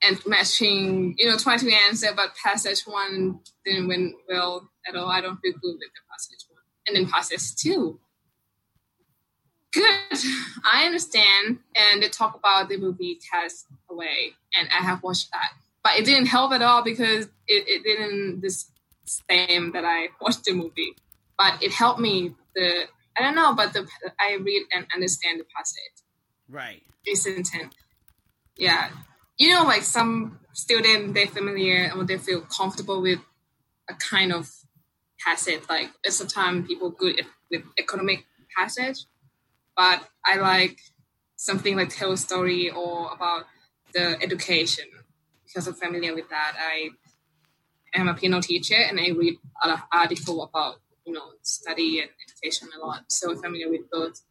and 0.06 0.20
matching, 0.26 1.16
you 1.18 1.30
know, 1.30 1.38
try 1.38 1.58
to 1.58 1.72
answer, 1.88 2.08
but 2.16 2.36
passage 2.36 2.82
one 2.86 3.40
didn't 3.66 3.88
went 3.88 4.16
well 4.28 4.70
at 4.88 4.96
all. 4.96 5.10
I 5.10 5.22
don't 5.22 5.38
feel 5.38 5.54
good 5.54 5.74
with 5.74 5.80
the 5.80 6.02
passage 6.12 6.46
one. 6.50 6.62
And 6.88 6.96
then 6.96 7.12
passage 7.12 7.56
two. 7.56 8.00
Good. 9.74 10.20
I 10.72 10.86
understand. 10.86 11.60
And 11.76 12.04
they 12.04 12.10
talk 12.10 12.36
about 12.36 12.70
the 12.70 12.78
movie 12.78 13.20
Cast 13.32 13.66
Away, 13.90 14.34
and 14.58 14.70
I 14.70 14.84
have 14.84 15.02
watched 15.02 15.32
that. 15.32 15.54
But 15.84 15.98
it 15.98 16.06
didn't 16.06 16.28
help 16.28 16.52
at 16.52 16.62
all 16.62 16.84
because 16.84 17.26
it, 17.48 17.68
it 17.68 17.84
didn't 17.84 18.42
the 18.42 18.56
same 19.06 19.72
that 19.72 19.84
I 19.84 20.10
watched 20.22 20.46
the 20.46 20.54
movie. 20.54 20.96
But 21.38 21.62
it 21.64 21.72
helped 21.72 22.00
me 22.00 22.36
the 22.56 22.84
I 23.18 23.22
don't 23.22 23.36
know, 23.36 23.54
but 23.54 23.74
the 23.74 23.88
I 24.20 24.38
read 24.40 24.64
and 24.74 24.86
understand 24.94 25.40
the 25.40 25.46
passage. 25.56 26.04
Right. 26.50 26.82
It's 27.06 27.26
intent. 27.26 27.76
Yeah. 28.58 28.90
You 29.38 29.54
know, 29.54 29.64
like 29.64 29.84
some 29.84 30.40
student 30.54 31.14
they're 31.14 31.28
familiar 31.28 31.92
or 31.96 32.04
they 32.04 32.18
feel 32.18 32.42
comfortable 32.42 33.02
with 33.02 33.20
a 33.90 33.94
kind 33.96 34.32
of 34.32 34.50
passage. 35.20 35.62
Like 35.70 35.92
it's 36.04 36.22
a 36.22 36.28
time 36.28 36.66
people 36.66 36.90
good 36.90 37.20
at, 37.20 37.26
with 37.50 37.64
economic 37.78 38.26
passage, 38.58 39.06
but 39.76 40.08
I 40.26 40.38
like 40.38 40.80
something 41.36 41.76
like 41.76 41.90
tell 41.90 42.12
a 42.12 42.18
story 42.18 42.70
or 42.70 43.12
about 43.12 43.46
the 43.94 44.22
education 44.22 44.86
because 45.46 45.68
I'm 45.68 45.74
familiar 45.74 46.16
with 46.16 46.30
that. 46.30 46.54
I 46.58 46.90
am 47.94 48.08
a 48.08 48.14
piano 48.14 48.42
teacher 48.42 48.76
and 48.76 49.00
I 49.00 49.10
read 49.10 49.36
a 49.64 49.68
lot 49.68 49.78
of 49.80 49.84
article 49.92 50.44
about 50.44 50.80
you 51.06 51.14
know 51.14 51.32
study 51.42 52.00
and 52.00 52.10
education 52.28 52.70
a 52.76 52.86
lot, 52.86 53.06
so 53.12 53.32
I'm 53.32 53.42
familiar 53.42 53.70
with 53.70 53.90
both 53.92 54.22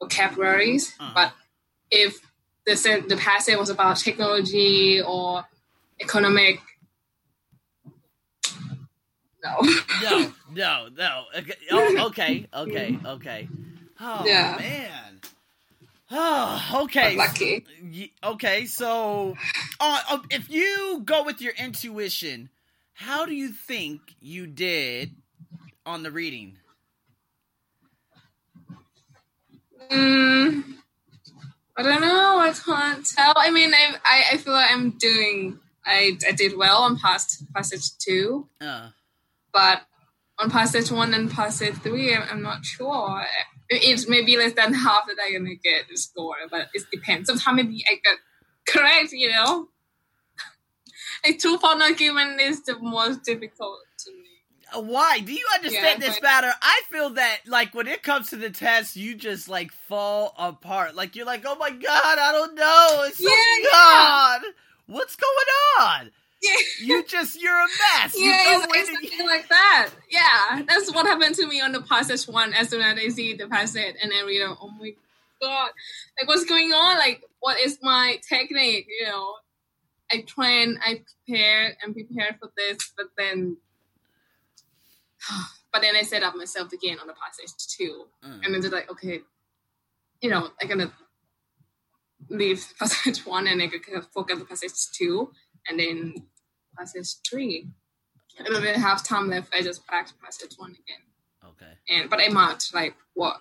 vocabularies. 0.00 0.94
Uh-huh. 0.98 1.12
But 1.14 1.32
if 1.90 2.20
the 2.68 2.76
sen- 2.76 3.08
the 3.08 3.16
passage 3.16 3.56
was 3.56 3.70
about 3.70 3.96
technology 3.96 5.00
or 5.00 5.44
economic, 6.00 6.60
no. 9.42 9.60
No, 10.02 10.32
no, 10.52 10.88
no. 10.96 11.24
Okay, 11.36 11.54
oh, 11.72 11.94
okay, 12.06 12.46
okay, 12.54 12.98
okay. 13.04 13.48
Oh 14.00 14.24
Yeah. 14.26 14.56
man. 14.56 15.20
Oh, 16.10 16.82
okay. 16.84 17.16
Lucky. 17.16 17.64
Okay, 18.24 18.66
so 18.66 19.34
uh, 19.80 20.00
uh, 20.10 20.18
if 20.30 20.50
you 20.50 21.02
go 21.04 21.24
with 21.24 21.40
your 21.40 21.52
intuition, 21.54 22.48
how 22.92 23.26
do 23.26 23.34
you 23.34 23.48
think 23.50 24.00
you 24.20 24.46
did 24.46 25.10
on 25.84 26.02
the 26.02 26.10
reading? 26.10 26.58
Mm, 29.90 30.77
I 31.78 31.82
don't 31.82 32.00
know. 32.00 32.38
I 32.40 32.52
can't 32.52 33.06
tell. 33.06 33.34
I 33.36 33.50
mean, 33.50 33.72
I 33.72 33.94
I, 34.04 34.24
I 34.32 34.36
feel 34.38 34.52
like 34.52 34.70
I'm 34.72 34.90
doing. 34.98 35.60
I, 35.86 36.18
I 36.28 36.32
did 36.32 36.58
well 36.58 36.82
on 36.82 36.98
past 36.98 37.44
passage 37.54 37.96
two, 37.98 38.48
Uh, 38.60 38.88
but 39.54 39.82
on 40.38 40.50
passage 40.50 40.90
one 40.90 41.14
and 41.14 41.30
passage 41.30 41.76
three, 41.76 42.14
I'm, 42.14 42.24
I'm 42.30 42.42
not 42.42 42.64
sure. 42.66 43.24
It's 43.70 44.08
maybe 44.08 44.36
less 44.36 44.52
than 44.54 44.74
half 44.84 45.06
that 45.06 45.16
I'm 45.24 45.32
gonna 45.44 45.54
get 45.54 45.88
the 45.88 45.96
score, 45.96 46.36
but 46.50 46.68
it 46.74 46.82
depends. 46.92 47.28
Sometimes 47.28 47.56
maybe 47.56 47.84
I 47.90 47.94
get 48.04 48.18
correct. 48.68 49.12
You 49.12 49.30
know, 49.30 49.68
a 51.24 51.32
two 51.32 51.58
point 51.58 51.80
argument 51.82 52.40
is 52.40 52.62
the 52.64 52.78
most 52.80 53.22
difficult 53.22 53.78
why? 54.74 55.20
Do 55.20 55.32
you 55.32 55.44
understand 55.54 56.00
Yeah, 56.02 56.06
this 56.08 56.16
but- 56.16 56.22
matter? 56.22 56.52
I 56.60 56.82
feel 56.90 57.10
that 57.10 57.38
like 57.46 57.74
when 57.74 57.86
it 57.86 58.02
comes 58.02 58.30
to 58.30 58.36
the 58.36 58.50
test, 58.50 58.96
you 58.96 59.14
just 59.14 59.48
like 59.48 59.72
fall 59.72 60.34
apart. 60.38 60.94
Like 60.94 61.16
you're 61.16 61.26
like, 61.26 61.44
oh 61.46 61.56
my 61.56 61.70
god, 61.70 62.18
I 62.18 62.32
don't 62.32 62.54
know. 62.54 63.04
It's 63.06 63.18
so 63.18 63.28
Yeah, 63.28 63.70
yeah. 63.72 64.38
What's 64.86 65.16
going 65.16 65.80
on? 65.80 66.10
Yeah. 66.42 66.52
You 66.80 67.04
just 67.04 67.40
you're 67.40 67.52
a 67.52 67.66
mess. 68.00 68.14
You 68.14 68.24
Yeah, 68.30 68.44
go 68.44 68.64
it's, 68.74 68.90
it's 68.90 69.02
you- 69.02 69.08
something 69.10 69.26
like 69.26 69.48
that. 69.48 69.88
Yeah, 70.10 70.62
that's 70.68 70.92
what 70.94 71.06
happened 71.06 71.34
to 71.36 71.46
me 71.46 71.60
on 71.60 71.72
the 71.72 71.82
passage 71.82 72.24
one. 72.28 72.52
As 72.54 72.68
soon 72.68 72.80
as 72.82 72.96
I 72.98 73.08
see 73.08 73.34
the 73.34 73.48
passage 73.48 73.96
and 74.02 74.12
I 74.12 74.24
read, 74.24 74.42
oh 74.42 74.70
my 74.78 74.92
god, 75.42 75.70
like 76.20 76.28
what's 76.28 76.44
going 76.44 76.72
on? 76.72 76.96
Like, 76.98 77.22
what 77.40 77.58
is 77.60 77.78
my 77.82 78.20
technique? 78.28 78.86
You 79.00 79.06
know, 79.08 79.34
I 80.12 80.20
train, 80.22 80.78
I 80.84 81.02
prepare 81.26 81.76
and 81.82 81.92
prepare 81.94 82.36
for 82.40 82.50
this, 82.56 82.78
but 82.96 83.06
then, 83.18 83.56
but 85.72 85.82
then 85.82 85.96
I 85.96 86.02
set 86.02 86.22
up 86.22 86.34
myself 86.36 86.72
again 86.72 86.98
on 87.00 87.06
the 87.06 87.14
passage 87.14 87.52
two, 87.76 88.06
Mm. 88.24 88.44
and 88.44 88.54
then 88.54 88.62
just 88.62 88.72
like, 88.74 88.90
okay, 88.90 89.20
you 90.20 90.30
know, 90.30 90.50
I'm 90.60 90.68
gonna 90.68 90.92
leave 92.28 92.64
passage 92.78 93.24
one 93.26 93.46
and 93.46 93.62
I 93.62 93.68
could 93.68 93.82
focus 94.12 94.34
on 94.34 94.38
the 94.40 94.44
passage 94.44 94.72
two, 94.92 95.32
and 95.68 95.78
then 95.78 96.14
passage 96.76 97.08
three. 97.28 97.68
I 98.38 98.44
don't 98.44 98.62
really 98.62 98.78
have 98.78 99.02
time 99.02 99.28
left. 99.30 99.52
I 99.54 99.62
just 99.62 99.86
back 99.88 100.06
to 100.08 100.14
passage 100.14 100.54
one 100.56 100.70
again, 100.70 101.02
Okay. 101.44 101.72
and 101.88 102.08
but 102.10 102.20
I 102.20 102.28
marked 102.28 102.72
like 102.74 102.94
what 103.14 103.40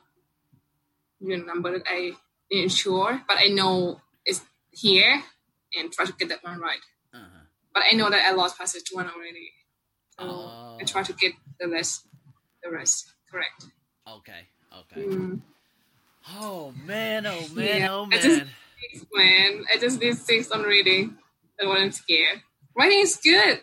you 1.19 1.43
number 1.45 1.71
that 1.71 1.83
I 1.87 2.13
didn't 2.49 2.71
sure, 2.71 3.21
but 3.27 3.37
I 3.39 3.47
know 3.47 4.01
it's 4.25 4.41
here 4.71 5.23
and 5.75 5.91
try 5.91 6.05
to 6.05 6.13
get 6.13 6.29
that 6.29 6.43
one 6.43 6.59
right. 6.59 6.79
Uh-huh. 7.13 7.41
But 7.73 7.83
I 7.91 7.95
know 7.95 8.09
that 8.09 8.25
I 8.25 8.31
lost 8.33 8.57
passage 8.57 8.89
one 8.91 9.07
already, 9.09 9.51
so 10.19 10.25
Oh. 10.25 10.77
I 10.79 10.83
try 10.83 11.03
to 11.03 11.13
get 11.13 11.33
the 11.59 11.67
rest, 11.67 12.05
the 12.63 12.69
rest 12.71 13.13
correct. 13.31 13.65
Okay. 14.07 14.47
Okay. 14.79 15.01
Mm. 15.07 15.41
Oh 16.37 16.73
man, 16.85 17.25
oh 17.25 17.47
man, 17.53 17.79
Yeah, 17.81 17.93
oh 17.93 18.07
I 18.11 18.17
just- 18.17 18.27
man. 18.39 18.47
Six, 18.93 19.05
man. 19.13 19.63
I 19.73 19.77
just 19.79 19.99
did 19.99 20.15
six 20.17 20.51
on 20.51 20.61
reading. 20.61 21.17
What 21.59 21.79
I'm 21.81 21.91
scared. 21.91 22.41
Writing 22.77 22.99
is 22.99 23.17
good. 23.23 23.61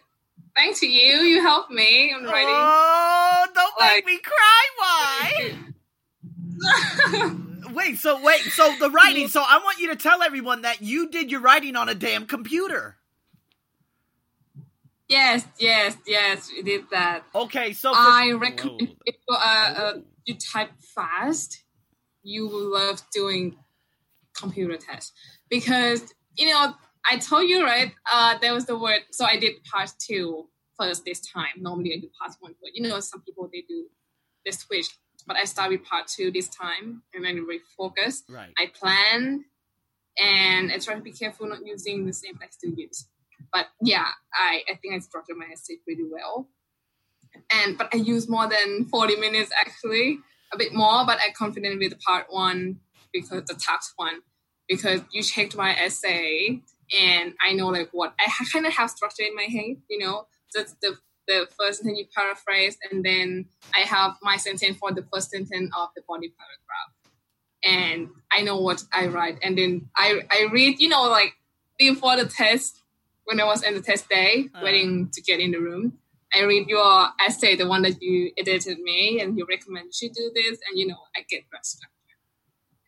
Thanks 0.57 0.81
to 0.81 0.87
you. 0.89 1.19
You 1.21 1.41
helped 1.41 1.71
me 1.71 2.13
on 2.13 2.25
writing. 2.25 2.49
Oh, 2.49 3.47
don't 3.55 3.75
Like- 3.79 4.05
make 4.05 4.07
me 4.07 4.19
cry. 4.19 4.69
Why? 4.79 5.55
Wait, 7.73 7.99
so 7.99 8.21
wait, 8.23 8.41
so 8.41 8.73
the 8.79 8.89
writing. 8.91 9.27
So 9.29 9.43
I 9.45 9.59
want 9.65 9.79
you 9.79 9.89
to 9.89 9.97
tell 9.97 10.23
everyone 10.23 10.63
that 10.63 10.81
you 10.83 11.09
did 11.11 11.31
your 11.33 11.41
writing 11.41 11.75
on 11.75 11.89
a 11.89 11.95
damn 11.95 12.25
computer. 12.27 12.97
Yes, 15.09 15.47
yes, 15.59 15.97
yes. 16.07 16.51
We 16.55 16.63
did 16.63 16.85
that. 16.91 17.25
Okay, 17.35 17.73
so 17.73 17.93
for- 17.93 17.99
I 17.99 18.33
recommend 18.33 18.97
if 19.07 19.17
uh, 19.31 19.35
uh, 19.35 19.93
you 20.25 20.35
type 20.37 20.71
fast, 20.95 21.65
you 22.23 22.47
will 22.49 22.73
love 22.73 23.03
doing 23.13 23.57
computer 24.37 24.77
tests 24.77 25.13
because 25.49 26.13
you 26.37 26.49
know 26.51 26.75
I 27.11 27.19
told 27.19 27.49
you 27.49 27.65
right. 27.65 27.93
Uh, 28.13 28.39
there 28.39 28.55
was 28.55 28.67
the 28.67 28.79
word. 28.79 29.01
So 29.11 29.25
I 29.25 29.37
did 29.39 29.63
part 29.65 29.93
two 29.99 30.49
first 30.79 31.05
this 31.05 31.21
time. 31.21 31.55
Normally 31.59 31.93
I 31.95 32.01
do 32.01 32.09
part 32.21 32.33
one, 32.41 32.55
but 32.61 32.71
you 32.75 32.83
know 32.83 33.01
some 33.01 33.23
people 33.23 33.49
they 33.53 33.63
do 33.69 33.87
they 34.45 34.51
switch. 34.53 34.87
But 35.27 35.37
I 35.37 35.45
start 35.45 35.71
with 35.71 35.85
part 35.85 36.07
two 36.07 36.31
this 36.31 36.49
time, 36.49 37.03
and 37.15 37.25
then 37.25 37.47
refocus. 37.47 38.23
right. 38.29 38.53
I 38.59 38.67
plan 38.79 39.45
and 40.19 40.71
I 40.71 40.79
try 40.79 40.95
to 40.95 41.01
be 41.01 41.13
careful 41.13 41.47
not 41.49 41.65
using 41.67 42.07
the 42.07 42.13
same 42.13 42.37
text 42.39 42.61
to 42.61 42.69
use. 42.69 43.07
But 43.53 43.67
yeah, 43.81 44.09
I, 44.33 44.63
I 44.71 44.75
think 44.77 44.95
I 44.95 44.99
structured 44.99 45.37
my 45.37 45.47
essay 45.53 45.77
pretty 45.85 46.05
well. 46.11 46.49
And 47.53 47.77
but 47.77 47.89
I 47.93 47.99
use 47.99 48.29
more 48.29 48.49
than 48.49 48.87
40 48.87 49.17
minutes 49.17 49.51
actually, 49.59 50.21
a 50.53 50.59
bit 50.59 50.73
more, 50.73 51.05
but 51.05 51.19
I'm 51.25 51.33
confident 51.37 51.79
with 51.79 51.91
the 51.91 51.97
part 51.97 52.27
one 52.29 52.81
because 53.13 53.45
the 53.45 53.55
task 53.55 53.93
one, 53.97 54.21
because 54.69 55.01
you 55.13 55.23
checked 55.23 55.57
my 55.57 55.75
essay 55.75 56.61
and 56.97 57.35
I 57.45 57.53
know 57.53 57.69
like 57.69 57.91
what 57.93 58.15
I 58.19 58.31
kind 58.53 58.67
of 58.67 58.73
have 58.75 58.91
structure 58.91 59.25
in 59.25 59.35
my 59.35 59.45
head, 59.51 59.77
you 59.89 59.99
know. 59.99 60.27
That's 60.55 60.75
the 60.81 60.97
the 61.27 61.49
first 61.59 61.81
sentence 61.81 61.99
you 61.99 62.07
paraphrase, 62.15 62.77
and 62.91 63.05
then 63.05 63.47
I 63.75 63.81
have 63.81 64.17
my 64.23 64.37
sentence 64.37 64.77
for 64.77 64.93
the 64.93 65.05
first 65.13 65.31
sentence 65.31 65.71
of 65.77 65.89
the 65.97 66.03
body 66.07 66.33
paragraph 66.39 66.95
and 67.65 68.11
I 68.31 68.43
know 68.43 68.59
what 68.59 68.85
I 68.93 69.07
write. 69.07 69.39
And 69.43 69.57
then 69.57 69.89
I, 69.97 70.21
I 70.31 70.49
read, 70.53 70.81
you 70.81 70.89
know, 70.89 71.05
like 71.05 71.35
before 71.79 72.17
the 72.17 72.27
test, 72.27 72.81
when 73.25 73.41
I 73.41 73.45
was 73.45 73.63
in 73.63 73.75
the 73.75 73.81
test 73.81 74.09
day, 74.09 74.49
Uh-huh. 74.55 74.65
waiting 74.65 75.11
to 75.13 75.23
get 75.23 75.41
in 75.41 75.51
the 75.53 75.59
room, 75.59 75.99
I 76.35 76.43
read 76.43 76.69
your 76.69 77.09
essay, 77.25 77.55
the 77.57 77.69
one 77.69 77.83
that 77.83 78.03
you 78.03 78.33
edited 78.37 78.79
me, 78.81 79.21
and 79.21 79.39
you 79.39 79.47
recommend 79.49 79.87
you 79.87 79.93
should 79.93 80.15
do 80.15 80.31
this, 80.35 80.59
and 80.69 80.79
you 80.79 80.87
know, 80.87 80.99
I 81.17 81.25
get 81.29 81.45
structure. 81.63 81.89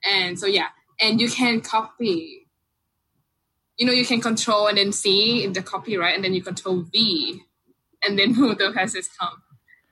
And 0.04 0.38
so, 0.38 0.46
yeah, 0.46 0.68
and 1.00 1.20
you 1.20 1.28
can 1.30 1.60
copy. 1.60 2.48
You 3.76 3.86
know, 3.86 3.92
you 3.92 4.06
can 4.06 4.20
control 4.20 4.68
and 4.68 4.78
then 4.78 4.90
C 4.92 5.44
in 5.44 5.52
the 5.52 5.62
copy, 5.62 5.96
right? 5.96 6.14
And 6.14 6.24
then 6.24 6.32
you 6.34 6.42
control 6.42 6.82
V, 6.92 7.42
and 8.02 8.18
then 8.18 8.34
move 8.34 8.58
the 8.58 8.72
passage 8.72 9.06
come. 9.18 9.42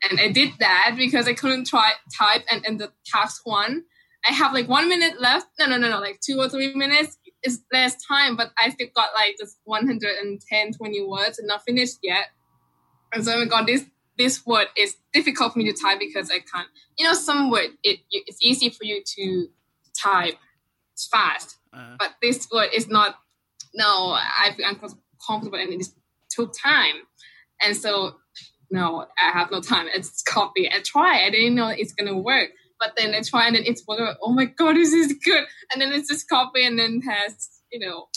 And 0.08 0.20
I 0.20 0.28
did 0.32 0.50
that 0.58 0.94
because 0.96 1.28
I 1.28 1.34
couldn't 1.34 1.66
try 1.66 1.92
type, 2.18 2.44
and 2.50 2.64
in 2.66 2.78
the 2.78 2.92
task 3.06 3.42
one, 3.46 3.84
I 4.28 4.32
have 4.32 4.52
like 4.52 4.68
one 4.68 4.88
minute 4.88 5.20
left. 5.20 5.46
No, 5.58 5.66
no, 5.66 5.76
no, 5.76 5.90
no, 5.90 6.00
like 6.00 6.20
two 6.20 6.38
or 6.38 6.48
three 6.48 6.74
minutes. 6.74 7.18
It's 7.44 7.60
less 7.72 7.94
time, 8.04 8.36
but 8.36 8.50
I 8.58 8.70
still 8.70 8.88
got 8.94 9.10
like 9.14 9.36
just 9.38 9.58
110, 9.64 10.72
20 10.72 11.06
words 11.06 11.38
and 11.38 11.46
not 11.46 11.62
finished 11.62 11.98
yet. 12.02 12.28
And 13.12 13.24
so 13.24 13.40
I 13.40 13.44
got 13.44 13.66
this 13.66 13.84
this 14.16 14.46
word 14.46 14.68
is 14.76 14.96
difficult 15.12 15.52
for 15.52 15.58
me 15.58 15.70
to 15.70 15.78
type 15.80 15.98
because 15.98 16.30
I 16.30 16.38
can't. 16.38 16.68
You 16.98 17.06
know, 17.06 17.14
some 17.14 17.50
word 17.50 17.70
it 17.82 18.00
it's 18.10 18.38
easy 18.40 18.70
for 18.70 18.84
you 18.84 19.02
to 19.04 19.46
type 20.02 20.34
fast, 21.12 21.56
uh-huh. 21.72 21.96
but 21.98 22.14
this 22.22 22.48
word 22.52 22.70
is 22.74 22.88
not. 22.88 23.16
No, 23.74 24.12
I 24.12 24.52
feel 24.56 24.68
uncomfortable 24.68 25.58
and 25.58 25.72
it 25.72 25.86
took 26.30 26.52
time, 26.56 26.94
and 27.60 27.76
so 27.76 28.16
no, 28.70 29.06
I 29.20 29.30
have 29.32 29.50
no 29.50 29.60
time. 29.60 29.86
It's 29.92 30.22
copy. 30.22 30.70
I 30.70 30.80
try. 30.80 31.24
I 31.24 31.30
didn't 31.30 31.54
know 31.54 31.68
it's 31.68 31.92
gonna 31.92 32.16
work, 32.16 32.50
but 32.84 32.94
then 32.96 33.14
I 33.14 33.22
try 33.22 33.46
and 33.46 33.56
then 33.56 33.64
it's 33.66 33.82
oh 33.88 34.32
my 34.32 34.44
god, 34.44 34.76
this 34.76 34.92
is 34.92 35.14
good, 35.24 35.44
and 35.72 35.80
then 35.80 35.92
it's 35.92 36.08
just 36.08 36.28
copy 36.28 36.66
and 36.66 36.78
then 36.78 37.00
has 37.02 37.48
you 37.72 37.80
know 37.80 38.08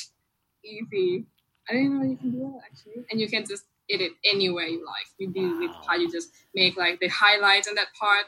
easy. 0.64 1.26
I 1.70 1.74
didn't 1.74 1.98
know 1.98 2.06
you 2.06 2.18
can 2.18 2.32
do 2.32 2.40
that 2.40 2.62
actually, 2.70 3.06
and 3.10 3.20
you 3.20 3.30
can 3.30 3.46
just 3.46 3.64
edit 3.90 4.12
any 4.26 4.50
way 4.50 4.70
you 4.70 4.86
like. 4.86 5.08
You 5.18 5.30
do 5.32 5.60
with 5.60 5.72
how 5.88 5.96
you 5.96 6.12
just 6.12 6.30
make 6.54 6.78
like 6.78 7.00
the 7.00 7.08
highlights 7.08 7.68
on 7.68 7.76
that 7.76 7.88
part, 8.00 8.26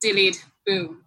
delete, 0.00 0.44
boom, 0.64 1.02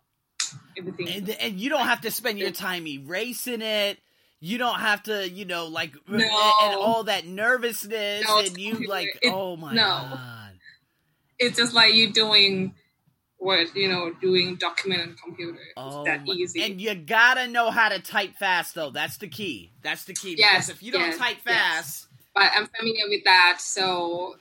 everything. 0.78 1.08
And, 1.08 1.30
and 1.30 1.60
you 1.60 1.70
don't 1.70 1.86
have 1.86 2.02
to 2.02 2.12
spend 2.12 2.40
your 2.40 2.52
time 2.52 2.86
erasing 2.88 3.62
it. 3.62 4.00
You 4.42 4.58
don't 4.58 4.80
have 4.80 5.04
to, 5.04 5.30
you 5.30 5.44
know, 5.44 5.68
like 5.68 5.94
no. 6.08 6.16
and, 6.16 6.24
and, 6.24 6.76
all 6.80 7.04
that 7.06 7.26
nervousness, 7.26 8.26
no, 8.26 8.40
and 8.40 8.58
you 8.58 8.88
like, 8.88 9.08
it, 9.22 9.34
oh 9.34 9.58
my 9.58 9.74
no. 9.74 9.82
god! 9.82 10.52
It's 11.38 11.58
just 11.58 11.74
like 11.74 11.94
you 11.94 12.14
doing 12.14 12.74
what 13.40 13.76
you 13.76 13.88
know, 13.88 14.14
doing 14.22 14.56
document 14.56 15.02
on 15.02 15.16
computer. 15.16 15.60
Oh, 15.76 16.04
that 16.06 16.28
easy. 16.28 16.62
And 16.62 16.80
you 16.80 16.94
gotta 16.94 17.48
know 17.48 17.72
how 17.72 17.90
to 17.90 18.00
type 18.00 18.36
fast, 18.36 18.76
though. 18.76 18.92
That's 18.92 19.18
the 19.18 19.28
key. 19.28 19.72
That's 19.82 20.06
the 20.06 20.14
key. 20.14 20.36
Yes. 20.38 20.68
Because 20.68 20.70
if 20.70 20.84
you 20.84 20.92
don't 20.92 21.02
yes, 21.02 21.18
type 21.18 21.38
fast, 21.38 21.48
yes 21.48 22.10
but 22.40 22.52
I'm 22.56 22.68
familiar 22.68 23.06
with 23.10 23.24
that, 23.26 23.58
so 23.60 24.36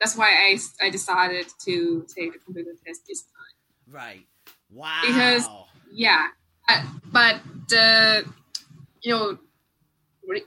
that's 0.00 0.16
why 0.16 0.30
I, 0.30 0.86
I 0.86 0.90
decided 0.90 1.46
to 1.66 2.06
take 2.14 2.32
the 2.32 2.38
computer 2.38 2.70
test 2.84 3.02
this 3.06 3.22
time. 3.22 3.94
Right. 3.94 4.26
Wow. 4.70 5.02
Because 5.06 5.48
yeah, 5.92 6.28
but 7.12 7.40
the 7.68 8.24
uh, 8.26 8.30
you 9.02 9.12
know 9.12 9.38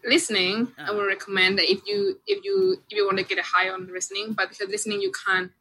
listening. 0.03 0.71
I 0.77 0.89
uh. 0.89 0.95
would 0.95 1.05
recommend 1.05 1.59
that 1.59 1.71
if 1.71 1.81
you 1.85 2.19
if 2.25 2.43
you 2.43 2.81
if 2.89 2.97
you 2.97 3.05
want 3.05 3.19
to 3.19 3.23
get 3.23 3.37
a 3.37 3.43
high 3.43 3.69
on 3.69 3.87
listening, 3.93 4.33
but 4.33 4.49
because 4.49 4.69
listening 4.69 5.01
you 5.01 5.11
can't 5.11 5.51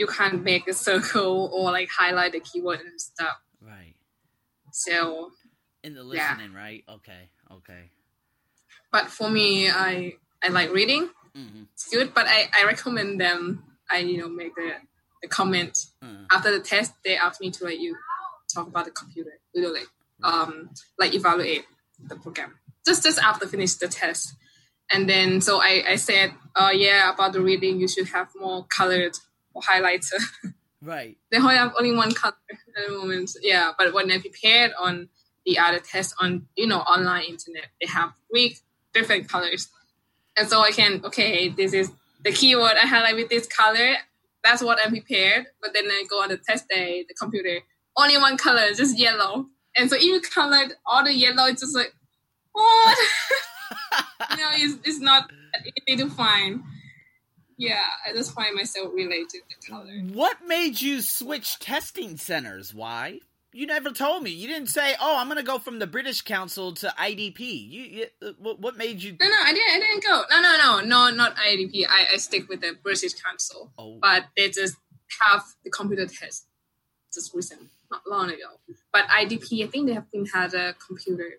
you 0.00 0.06
can't 0.06 0.42
make 0.42 0.66
a 0.66 0.72
circle 0.72 1.50
or 1.52 1.70
like 1.70 1.90
highlight 1.90 2.32
the 2.32 2.40
keyword 2.40 2.80
and 2.80 2.98
stuff. 2.98 3.38
Right. 3.60 3.94
So 4.72 5.30
in 5.84 5.94
the 5.94 6.02
listening, 6.02 6.52
yeah. 6.52 6.58
right? 6.58 6.84
Okay. 6.88 7.28
Okay. 7.52 7.90
But 8.90 9.08
for 9.08 9.28
me, 9.28 9.70
I 9.70 10.14
I 10.42 10.48
like 10.48 10.72
reading. 10.72 11.10
Mm-hmm. 11.36 11.64
It's 11.74 11.88
good, 11.88 12.14
but 12.14 12.26
I, 12.26 12.48
I 12.58 12.64
recommend 12.64 13.20
them. 13.20 13.62
I 13.90 13.98
you 13.98 14.18
know 14.18 14.28
make 14.28 14.54
the, 14.54 14.72
the 15.20 15.28
comment 15.28 15.78
mm-hmm. 16.02 16.24
after 16.32 16.50
the 16.50 16.60
test. 16.60 16.94
They 17.04 17.16
ask 17.16 17.38
me 17.40 17.50
to 17.50 17.64
like 17.64 17.78
you 17.78 17.94
talk 18.52 18.66
about 18.66 18.86
the 18.86 18.90
computer, 18.90 19.38
you 19.54 19.62
know, 19.62 19.68
like 19.68 19.88
um 20.22 20.70
like 20.98 21.14
evaluate 21.14 21.66
the 22.08 22.16
program. 22.16 22.54
Just 22.86 23.02
just 23.02 23.18
after 23.18 23.46
finish 23.46 23.74
the 23.74 23.88
test, 23.88 24.34
and 24.90 25.06
then 25.06 25.42
so 25.42 25.60
I 25.60 25.84
I 25.86 25.96
said, 25.96 26.32
oh 26.56 26.70
yeah, 26.70 27.12
about 27.12 27.34
the 27.34 27.42
reading, 27.42 27.80
you 27.80 27.86
should 27.86 28.08
have 28.08 28.28
more 28.34 28.64
colored 28.64 29.12
or 29.12 29.29
highlighter. 29.56 30.20
Right. 30.82 31.18
they 31.30 31.36
only 31.36 31.56
have 31.56 31.74
only 31.78 31.94
one 31.94 32.14
color 32.14 32.32
at 32.50 32.88
the 32.88 32.96
moment. 32.96 33.32
Yeah, 33.42 33.72
but 33.76 33.92
when 33.92 34.10
I 34.10 34.16
prepared 34.16 34.72
on 34.80 35.10
the 35.44 35.58
other 35.58 35.78
test 35.78 36.14
on 36.18 36.46
you 36.56 36.66
know 36.66 36.78
online 36.78 37.24
internet, 37.24 37.66
they 37.78 37.86
have 37.86 38.14
three 38.30 38.56
different 38.94 39.28
colors 39.28 39.68
and 40.36 40.48
so 40.48 40.60
I 40.60 40.70
can, 40.70 41.02
okay, 41.04 41.48
this 41.48 41.72
is 41.72 41.92
the 42.22 42.32
keyword 42.32 42.72
I 42.82 42.86
highlight 42.86 43.16
with 43.16 43.28
this 43.28 43.46
color. 43.46 43.94
That's 44.42 44.62
what 44.62 44.78
I'm 44.82 44.90
prepared. 44.90 45.46
But 45.60 45.74
then 45.74 45.84
I 45.86 46.04
go 46.08 46.22
on 46.22 46.30
the 46.30 46.38
test 46.38 46.68
day, 46.68 47.04
the 47.06 47.14
computer, 47.14 47.60
only 47.96 48.16
one 48.16 48.36
color, 48.36 48.72
just 48.74 48.98
yellow. 48.98 49.46
And 49.76 49.90
so 49.90 49.96
even 49.96 50.20
colored 50.22 50.72
all 50.86 51.04
the 51.04 51.12
yellow, 51.12 51.44
it's 51.44 51.60
just 51.60 51.76
like, 51.76 51.92
what? 52.52 52.98
you 54.30 54.36
know, 54.36 54.50
it's, 54.54 54.78
it's 54.88 55.00
not 55.00 55.30
easy 55.86 56.02
to 56.02 56.10
find. 56.10 56.62
Yeah, 57.60 57.78
that's 58.06 58.06
why 58.06 58.10
I 58.10 58.14
just 58.14 58.34
find 58.34 58.54
myself 58.56 58.90
related 58.94 59.42
to 59.48 59.70
color. 59.70 59.92
What 60.12 60.38
made 60.46 60.80
you 60.80 61.02
switch 61.02 61.58
testing 61.58 62.16
centers? 62.16 62.74
Why? 62.74 63.20
you 63.52 63.66
never 63.66 63.90
told 63.90 64.22
me. 64.22 64.30
You 64.30 64.46
didn't 64.48 64.68
say, 64.68 64.94
"Oh, 65.00 65.16
I'm 65.18 65.26
going 65.26 65.38
to 65.38 65.42
go 65.42 65.58
from 65.58 65.78
the 65.78 65.86
British 65.86 66.22
Council 66.22 66.72
to 66.74 66.94
IDP." 66.98 67.40
You, 67.40 67.82
you 67.82 68.06
uh, 68.22 68.32
what 68.58 68.76
made 68.76 69.02
you? 69.02 69.16
No, 69.20 69.28
no, 69.28 69.34
I 69.44 69.52
didn't. 69.52 69.74
I 69.74 69.78
didn't 69.80 70.04
go. 70.04 70.22
No, 70.30 70.40
no, 70.40 70.56
no, 70.56 70.80
no, 70.80 71.16
not 71.16 71.36
IDP. 71.36 71.84
I, 71.88 72.14
I 72.14 72.16
stick 72.16 72.48
with 72.48 72.60
the 72.60 72.76
British 72.82 73.14
Council. 73.14 73.72
Oh. 73.76 73.98
But 74.00 74.26
they 74.36 74.50
just 74.50 74.76
have 75.22 75.44
the 75.64 75.70
computer 75.70 76.06
test 76.06 76.46
just 77.12 77.34
recent, 77.34 77.62
not 77.90 78.02
long 78.08 78.28
ago. 78.28 78.60
But 78.92 79.06
IDP, 79.08 79.64
I 79.64 79.66
think 79.66 79.88
they 79.88 79.94
have 79.94 80.10
been 80.12 80.26
had 80.26 80.54
a 80.54 80.74
computer. 80.74 81.30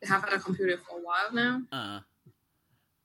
They 0.00 0.06
have 0.06 0.22
had 0.22 0.34
a 0.34 0.38
computer 0.38 0.78
for 0.78 0.98
a 0.98 1.02
while 1.02 1.32
now. 1.32 1.62
Uh. 1.72 2.00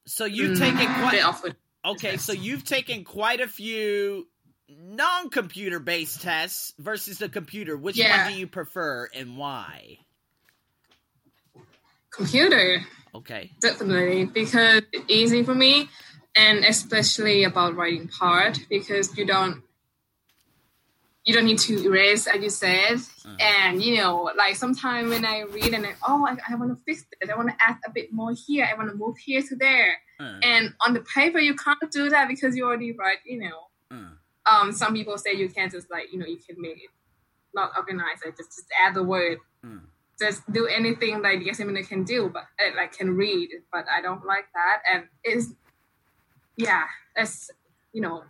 So 0.06 0.26
you've 0.26 0.58
mm, 0.58 0.60
taken 0.60 0.94
quite. 0.94 1.12
They 1.14 1.22
offered. 1.22 1.56
Okay, 1.84 2.18
so 2.18 2.32
you've 2.32 2.64
taken 2.64 3.04
quite 3.04 3.42
a 3.42 3.48
few 3.48 4.28
non-computer 4.70 5.80
based 5.80 6.22
tests 6.22 6.74
versus 6.78 7.18
the 7.18 7.28
computer, 7.28 7.76
which 7.76 7.98
yeah. 7.98 8.26
one 8.26 8.34
do 8.34 8.40
you 8.40 8.48
prefer 8.48 9.10
and 9.16 9.38
why? 9.38 9.98
Computer. 12.12 12.82
Okay. 13.16 13.52
Definitely 13.60 14.26
because 14.26 14.84
it's 14.94 15.06
easy 15.10 15.44
for 15.44 15.56
me 15.56 15.90
and 16.36 16.64
especially 16.66 17.44
about 17.44 17.76
writing 17.76 18.08
part 18.08 18.60
because 18.70 19.18
you 19.18 19.26
don't 19.26 19.64
you 21.26 21.34
don't 21.34 21.46
need 21.46 21.60
to 21.60 21.84
erase 21.84 22.26
as 22.26 22.42
you 22.42 22.50
said 22.50 22.96
uh-huh. 22.96 23.36
and 23.40 23.84
you 23.84 23.98
know 23.98 24.32
like 24.38 24.56
sometimes 24.56 25.10
when 25.10 25.26
i 25.26 25.42
read 25.42 25.74
and 25.74 25.86
I, 25.86 25.94
oh 26.08 26.26
i, 26.26 26.36
I 26.50 26.56
want 26.56 26.76
to 26.76 26.84
fix 26.84 27.06
it 27.20 27.30
i 27.30 27.36
want 27.36 27.50
to 27.50 27.56
add 27.60 27.78
a 27.86 27.92
bit 27.92 28.12
more 28.12 28.34
here 28.34 28.68
i 28.70 28.76
want 28.76 28.90
to 28.90 28.96
move 28.96 29.18
here 29.18 29.42
to 29.42 29.56
there 29.56 29.98
uh-huh. 30.22 30.40
and 30.44 30.74
on 30.86 30.94
the 30.94 31.02
paper 31.02 31.40
you 31.40 31.56
can't 31.56 31.92
do 31.92 32.10
that 32.10 32.28
because 32.28 32.56
you 32.56 32.66
already 32.66 32.92
write 32.94 33.18
you 33.26 33.40
know 33.40 33.60
uh-huh 33.92 34.16
um, 34.46 34.72
some 34.72 34.94
people 34.94 35.18
say 35.18 35.34
you 35.34 35.50
can't 35.50 35.72
just 35.72 35.90
like 35.92 36.12
you 36.12 36.20
know 36.20 36.26
you 36.26 36.38
can 36.38 36.60
make 36.60 36.78
it 36.78 36.90
not 37.54 37.72
organized. 37.78 38.24
Like 38.26 38.38
just 38.38 38.50
just 38.56 38.68
add 38.84 38.96
the 38.96 39.04
word. 39.04 39.40
Mm. 39.66 39.82
Just 40.20 40.52
do 40.52 40.68
anything 40.68 41.22
that 41.24 41.40
the 41.40 41.50
examiner 41.50 41.84
can 41.84 42.04
do, 42.04 42.30
but 42.32 42.44
uh, 42.60 42.76
like 42.76 42.94
can 42.94 43.16
read. 43.16 43.50
But 43.72 43.86
I 43.90 44.02
don't 44.02 44.26
like 44.26 44.46
that, 44.54 44.82
and 44.92 45.04
it's 45.24 45.54
yeah, 46.58 46.84
it's 47.16 47.50
you 47.94 48.02
know 48.02 48.24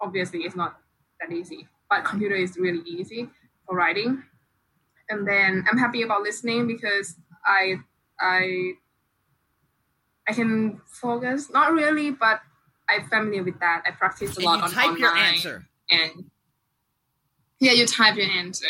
obviously 0.00 0.40
it's 0.40 0.56
not 0.56 0.78
that 1.20 1.32
easy. 1.34 1.68
But 1.88 2.04
computer 2.04 2.36
is 2.36 2.56
really 2.56 2.82
easy 2.86 3.28
for 3.66 3.74
writing. 3.76 4.22
And 5.08 5.26
then 5.26 5.64
I'm 5.68 5.76
happy 5.76 6.02
about 6.02 6.22
listening 6.22 6.66
because 6.68 7.16
I 7.44 7.76
I 8.20 8.74
I 10.30 10.32
can 10.32 10.80
focus. 10.86 11.50
Not 11.50 11.72
really, 11.72 12.12
but 12.12 12.40
I'm 12.88 13.04
familiar 13.08 13.42
with 13.42 13.58
that. 13.58 13.82
I 13.86 13.90
practice 13.90 14.36
a 14.36 14.40
and 14.40 14.44
lot 14.44 14.62
on 14.62 14.70
type 14.70 14.86
online. 14.86 15.00
your 15.00 15.16
answer. 15.16 15.66
And 15.90 16.30
yeah, 17.58 17.72
you 17.72 17.84
type 17.86 18.16
your 18.16 18.30
answer. 18.30 18.66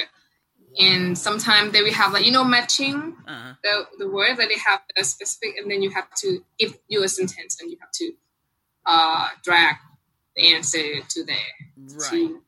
And 0.78 1.18
sometimes 1.18 1.72
they 1.72 1.82
will 1.82 1.92
have 1.92 2.12
like 2.12 2.24
you 2.24 2.32
know 2.32 2.44
matching 2.44 3.16
uh-huh. 3.26 3.54
the 3.62 3.86
the 3.98 4.08
word 4.08 4.36
that 4.38 4.48
they 4.48 4.58
have 4.64 4.80
a 4.96 5.04
specific, 5.04 5.56
and 5.58 5.70
then 5.70 5.82
you 5.82 5.90
have 5.90 6.08
to 6.22 6.42
give 6.58 6.78
you 6.88 7.02
a 7.02 7.08
sentence, 7.08 7.60
and 7.60 7.70
you 7.70 7.76
have 7.80 7.90
to 7.92 8.12
uh, 8.86 9.28
drag 9.42 9.76
the 10.36 10.54
answer 10.54 11.00
to 11.08 11.24
there. 11.24 11.36
Right. 11.76 12.10
To, 12.10 12.40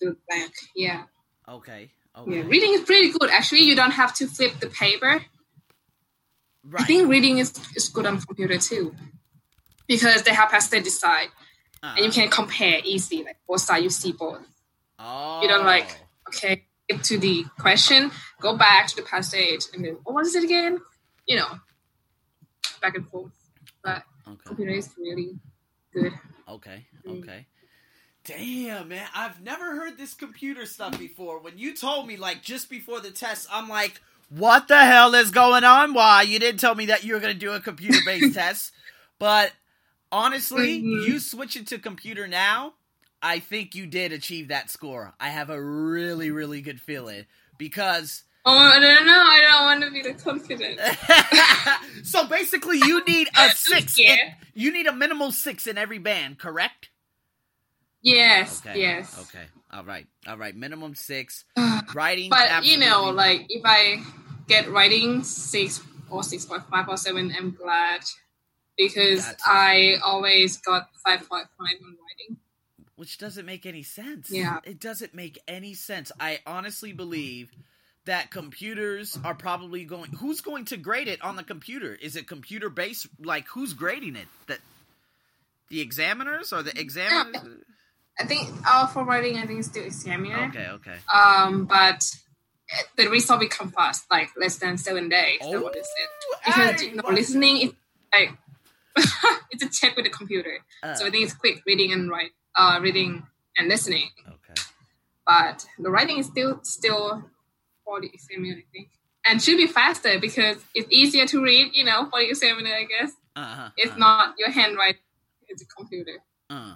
to 0.00 0.16
back. 0.28 0.50
Yeah. 0.74 1.04
Okay. 1.48 1.90
Okay. 2.18 2.36
Yeah, 2.38 2.42
reading 2.46 2.72
is 2.72 2.80
pretty 2.80 3.12
good. 3.12 3.30
Actually, 3.30 3.60
you 3.60 3.76
don't 3.76 3.92
have 3.92 4.14
to 4.14 4.26
flip 4.26 4.58
the 4.58 4.68
paper. 4.68 5.22
Right. 6.68 6.82
I 6.82 6.84
think 6.84 7.08
reading 7.08 7.38
is, 7.38 7.52
is 7.76 7.88
good 7.88 8.06
on 8.06 8.20
computer 8.20 8.58
too 8.58 8.94
because 9.86 10.22
they 10.22 10.34
have 10.34 10.50
passed 10.50 10.70
decide, 10.70 11.28
uh-huh. 11.82 11.94
and 11.96 12.06
you 12.06 12.10
can 12.10 12.28
compare 12.28 12.80
easily. 12.84 13.24
Like 13.24 13.38
both 13.46 13.60
sides, 13.60 13.84
you 13.84 13.90
see 13.90 14.12
both. 14.12 14.40
Oh. 14.98 15.40
You 15.42 15.48
don't 15.48 15.64
like 15.64 16.00
okay, 16.28 16.64
get 16.88 17.04
to 17.04 17.18
the 17.18 17.44
question, 17.58 18.10
go 18.40 18.56
back 18.56 18.88
to 18.88 18.96
the 18.96 19.02
passage, 19.02 19.62
and 19.74 19.84
then 19.84 19.96
oh, 20.06 20.12
what 20.12 20.26
is 20.26 20.34
it 20.34 20.44
again? 20.44 20.80
You 21.26 21.36
know, 21.36 21.60
back 22.80 22.96
and 22.96 23.08
forth. 23.08 23.32
But 23.82 24.02
okay. 24.26 24.40
computer 24.44 24.72
is 24.72 24.90
really 24.98 25.38
good. 25.92 26.12
Okay. 26.48 26.86
Mm. 27.06 27.22
Okay. 27.22 27.46
Damn, 28.24 28.88
man, 28.88 29.06
I've 29.14 29.40
never 29.40 29.76
heard 29.76 29.96
this 29.96 30.12
computer 30.12 30.66
stuff 30.66 30.98
before. 30.98 31.38
When 31.40 31.58
you 31.58 31.76
told 31.76 32.08
me, 32.08 32.16
like, 32.16 32.42
just 32.42 32.68
before 32.68 32.98
the 32.98 33.12
test, 33.12 33.46
I'm 33.52 33.68
like, 33.68 34.00
what 34.28 34.68
the 34.68 34.84
hell 34.84 35.14
is 35.14 35.30
going 35.30 35.64
on? 35.64 35.94
Why? 35.94 36.22
You 36.22 36.38
didn't 36.38 36.60
tell 36.60 36.74
me 36.74 36.86
that 36.86 37.04
you 37.04 37.14
were 37.14 37.20
going 37.20 37.34
to 37.34 37.38
do 37.38 37.52
a 37.52 37.60
computer 37.60 37.98
based 38.04 38.34
test. 38.34 38.72
But 39.18 39.52
honestly, 40.10 40.80
mm-hmm. 40.80 41.10
you 41.10 41.20
switch 41.20 41.56
it 41.56 41.66
to 41.68 41.78
computer 41.78 42.26
now, 42.26 42.74
I 43.22 43.38
think 43.38 43.74
you 43.74 43.86
did 43.86 44.12
achieve 44.12 44.48
that 44.48 44.70
score. 44.70 45.14
I 45.18 45.28
have 45.30 45.50
a 45.50 45.60
really, 45.60 46.30
really 46.30 46.60
good 46.60 46.80
feeling 46.80 47.26
because 47.58 48.24
Oh, 48.48 48.56
I 48.56 48.78
don't 48.78 49.06
know. 49.06 49.12
I 49.12 49.40
don't 49.42 49.64
want 49.64 49.82
to 49.82 49.90
be 49.90 50.02
the 50.02 50.14
confident. 50.14 50.78
so 52.06 52.28
basically, 52.28 52.78
you 52.78 53.04
need 53.04 53.28
a 53.36 53.48
six. 53.54 53.98
In, 53.98 54.16
you 54.54 54.72
need 54.72 54.86
a 54.86 54.92
minimal 54.92 55.32
six 55.32 55.66
in 55.66 55.76
every 55.76 55.98
band, 55.98 56.38
correct? 56.38 56.90
Yes. 58.02 58.62
Okay. 58.64 58.80
Yes. 58.80 59.18
Okay. 59.28 59.44
All 59.72 59.84
right. 59.84 60.06
All 60.26 60.36
right. 60.36 60.54
Minimum 60.54 60.94
six. 60.94 61.44
Writing. 61.94 62.30
But 62.30 62.64
you 62.64 62.78
know, 62.78 63.10
like 63.10 63.46
if 63.48 63.62
I 63.64 64.02
get 64.46 64.70
writing 64.70 65.24
six 65.24 65.82
or 66.10 66.22
six 66.22 66.44
point 66.44 66.62
five 66.70 66.88
or 66.88 66.96
seven, 66.96 67.34
I'm 67.36 67.52
glad 67.52 68.02
because 68.76 69.24
gotcha. 69.24 69.38
I 69.46 69.96
always 70.04 70.58
got 70.58 70.88
five 71.04 71.28
point 71.28 71.48
five 71.58 71.76
on 71.82 71.96
writing. 71.96 72.36
Which 72.96 73.18
doesn't 73.18 73.44
make 73.44 73.66
any 73.66 73.82
sense. 73.82 74.30
Yeah. 74.30 74.60
It 74.64 74.80
doesn't 74.80 75.14
make 75.14 75.38
any 75.46 75.74
sense. 75.74 76.10
I 76.18 76.38
honestly 76.46 76.92
believe 76.92 77.50
that 78.06 78.30
computers 78.30 79.18
are 79.24 79.34
probably 79.34 79.84
going 79.84 80.10
who's 80.12 80.40
going 80.40 80.64
to 80.64 80.76
grade 80.76 81.08
it 81.08 81.20
on 81.22 81.34
the 81.34 81.42
computer 81.42 81.92
is 81.92 82.14
it 82.14 82.26
computer 82.28 82.70
based 82.70 83.08
like 83.20 83.46
who's 83.48 83.74
grading 83.74 84.14
it 84.14 84.28
that 84.46 84.60
the 85.70 85.80
examiners 85.80 86.52
or 86.52 86.62
the 86.62 86.78
examiners 86.78 87.42
i 88.18 88.24
think 88.24 88.50
uh, 88.66 88.86
for 88.86 89.04
writing 89.04 89.36
i 89.36 89.46
think 89.46 89.58
it's 89.58 89.68
still 89.68 89.84
examiner 89.84 90.48
okay 90.48 90.68
okay 90.68 90.96
um 91.12 91.64
but 91.64 92.10
the 92.96 93.08
result 93.08 93.40
will 93.40 93.48
come 93.48 93.70
fast 93.70 94.04
like 94.10 94.30
less 94.36 94.56
than 94.58 94.76
seven 94.76 95.08
days 95.08 95.38
oh, 95.42 95.60
what 95.60 95.76
is 95.76 95.86
it 95.86 96.10
because 96.44 96.82
you 96.82 96.96
know, 96.96 97.08
listening 97.10 97.56
is 97.58 97.72
like 98.12 98.32
it's 99.50 99.62
a 99.62 99.68
check 99.68 99.94
with 99.94 100.04
the 100.04 100.10
computer 100.10 100.58
uh, 100.82 100.94
so 100.94 101.06
i 101.06 101.10
think 101.10 101.24
it's 101.24 101.34
quick 101.34 101.62
reading 101.66 101.92
and 101.92 102.10
write 102.10 102.30
uh 102.56 102.78
reading 102.82 103.22
and 103.58 103.68
listening 103.68 104.10
okay 104.26 104.60
but 105.26 105.66
the 105.78 105.90
writing 105.90 106.18
is 106.18 106.26
still 106.26 106.60
still 106.62 107.24
for 107.86 108.00
the 108.00 108.10
examiner, 108.12 108.56
I 108.58 108.64
think. 108.72 108.90
And 109.24 109.42
should 109.42 109.56
be 109.56 109.66
faster 109.66 110.20
because 110.20 110.58
it's 110.74 110.88
easier 110.90 111.26
to 111.26 111.42
read, 111.42 111.70
you 111.72 111.84
know, 111.84 112.08
for 112.10 112.20
the 112.20 112.28
examiner, 112.28 112.70
I 112.70 112.84
guess. 112.84 113.12
Uh-huh, 113.34 113.70
it's 113.76 113.90
uh-huh. 113.90 113.98
not 113.98 114.34
your 114.38 114.50
handwriting, 114.50 115.00
it's 115.48 115.62
a 115.62 115.66
computer. 115.66 116.18
Uh. 116.50 116.74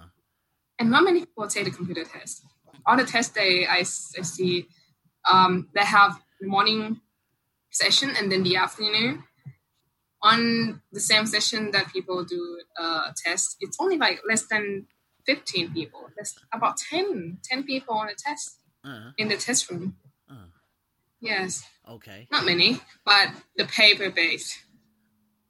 And 0.81 0.89
not 0.89 1.03
many 1.03 1.19
people 1.19 1.47
take 1.47 1.65
the 1.65 1.69
computer 1.69 2.03
test. 2.03 2.43
On 2.87 2.97
the 2.97 3.05
test 3.05 3.35
day, 3.35 3.67
I, 3.67 3.81
I 3.81 3.83
see 3.83 4.65
um, 5.31 5.69
they 5.75 5.85
have 5.85 6.19
the 6.39 6.47
morning 6.47 6.99
session 7.69 8.09
and 8.17 8.31
then 8.31 8.41
the 8.41 8.55
afternoon. 8.55 9.23
On 10.23 10.81
the 10.91 10.99
same 10.99 11.27
session 11.27 11.69
that 11.69 11.93
people 11.93 12.23
do 12.23 12.61
uh, 12.79 13.11
test, 13.15 13.57
it's 13.59 13.77
only 13.79 13.99
like 13.99 14.21
less 14.27 14.47
than 14.47 14.87
15 15.27 15.71
people. 15.71 16.09
There's 16.15 16.33
about 16.51 16.77
10, 16.77 17.37
10 17.43 17.63
people 17.63 17.93
on 17.93 18.09
a 18.09 18.15
test 18.15 18.57
uh-huh. 18.83 19.11
in 19.19 19.27
the 19.27 19.37
test 19.37 19.69
room. 19.69 19.97
Yes. 21.21 21.63
Okay. 21.87 22.27
Not 22.31 22.45
many, 22.45 22.79
but 23.05 23.29
the 23.55 23.65
paper 23.65 24.09
base 24.09 24.57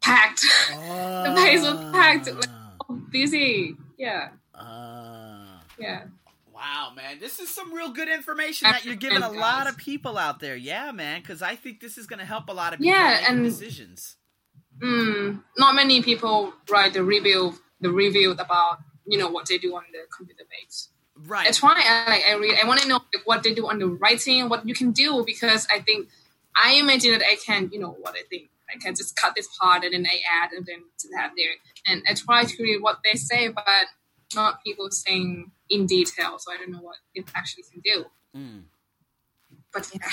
packed. 0.02 0.44
Oh. 0.74 1.24
the 1.26 1.36
paper 1.42 1.62
was 1.62 1.92
packed. 1.94 2.28
Like, 2.28 3.10
busy. 3.10 3.78
Yeah. 3.98 4.32
Uh. 4.54 5.21
Yeah. 5.82 6.04
Wow, 6.54 6.92
man, 6.96 7.20
this 7.20 7.40
is 7.40 7.50
some 7.50 7.74
real 7.74 7.92
good 7.92 8.10
information 8.10 8.70
that 8.70 8.86
you're 8.86 8.96
giving 8.96 9.24
a 9.24 9.32
lot 9.32 9.68
of 9.68 9.78
people 9.78 10.18
out 10.18 10.40
there. 10.40 10.56
Yeah, 10.56 10.92
man, 10.92 11.22
because 11.22 11.42
I 11.42 11.56
think 11.56 11.80
this 11.80 11.98
is 11.98 12.06
going 12.06 12.20
to 12.20 12.26
help 12.26 12.50
a 12.50 12.54
lot 12.54 12.74
of 12.74 12.80
people 12.80 12.94
yeah, 12.94 13.18
make 13.20 13.30
and, 13.30 13.44
decisions. 13.44 14.18
Mm, 14.80 15.44
not 15.58 15.76
many 15.76 16.04
people 16.04 16.54
write 16.70 16.94
the 16.94 17.04
review, 17.04 17.56
the 17.80 17.90
review 17.90 18.32
about 18.32 18.80
you 19.08 19.18
know 19.18 19.30
what 19.30 19.48
they 19.48 19.58
do 19.58 19.76
on 19.76 19.84
the 19.92 20.00
computer 20.16 20.44
base. 20.50 20.90
Right. 21.16 21.46
That's 21.46 21.62
why 21.62 21.82
I 21.84 22.10
like 22.10 22.24
I 22.30 22.34
read. 22.36 22.58
I 22.62 22.68
want 22.68 22.82
to 22.82 22.88
know 22.88 22.96
like, 23.14 23.26
what 23.26 23.44
they 23.44 23.54
do 23.54 23.68
on 23.68 23.80
the 23.80 23.88
writing, 23.88 24.50
what 24.50 24.68
you 24.68 24.74
can 24.74 24.92
do 24.92 25.24
because 25.26 25.68
I 25.72 25.80
think 25.80 26.10
I 26.56 26.74
imagine 26.74 27.12
that 27.12 27.22
I 27.22 27.38
can, 27.44 27.70
you 27.72 27.80
know, 27.80 27.96
what 28.00 28.16
I 28.16 28.24
think 28.30 28.50
I 28.74 28.78
can 28.78 28.96
just 28.96 29.16
cut 29.16 29.34
this 29.36 29.48
part 29.60 29.84
and 29.84 29.94
then 29.94 30.06
I 30.06 30.20
add 30.44 30.52
and 30.52 30.66
then 30.66 30.84
to 31.00 31.08
that 31.16 31.32
there, 31.36 31.54
and 31.88 32.04
I 32.08 32.14
try 32.14 32.44
to 32.44 32.64
read 32.64 32.82
what 32.82 33.00
they 33.04 33.18
say, 33.18 33.50
but 33.50 33.66
not 34.34 34.64
people 34.64 34.90
saying 34.92 35.52
in 35.72 35.88
detail. 35.88 36.38
So 36.38 36.54
I 36.54 36.58
don't 36.58 36.72
know 36.72 36.82
what 36.82 36.98
it 37.16 37.26
actually 37.34 37.64
can 37.72 37.82
do. 37.84 38.06
Mm. 38.38 38.64
But 39.74 39.90
yeah. 39.94 40.08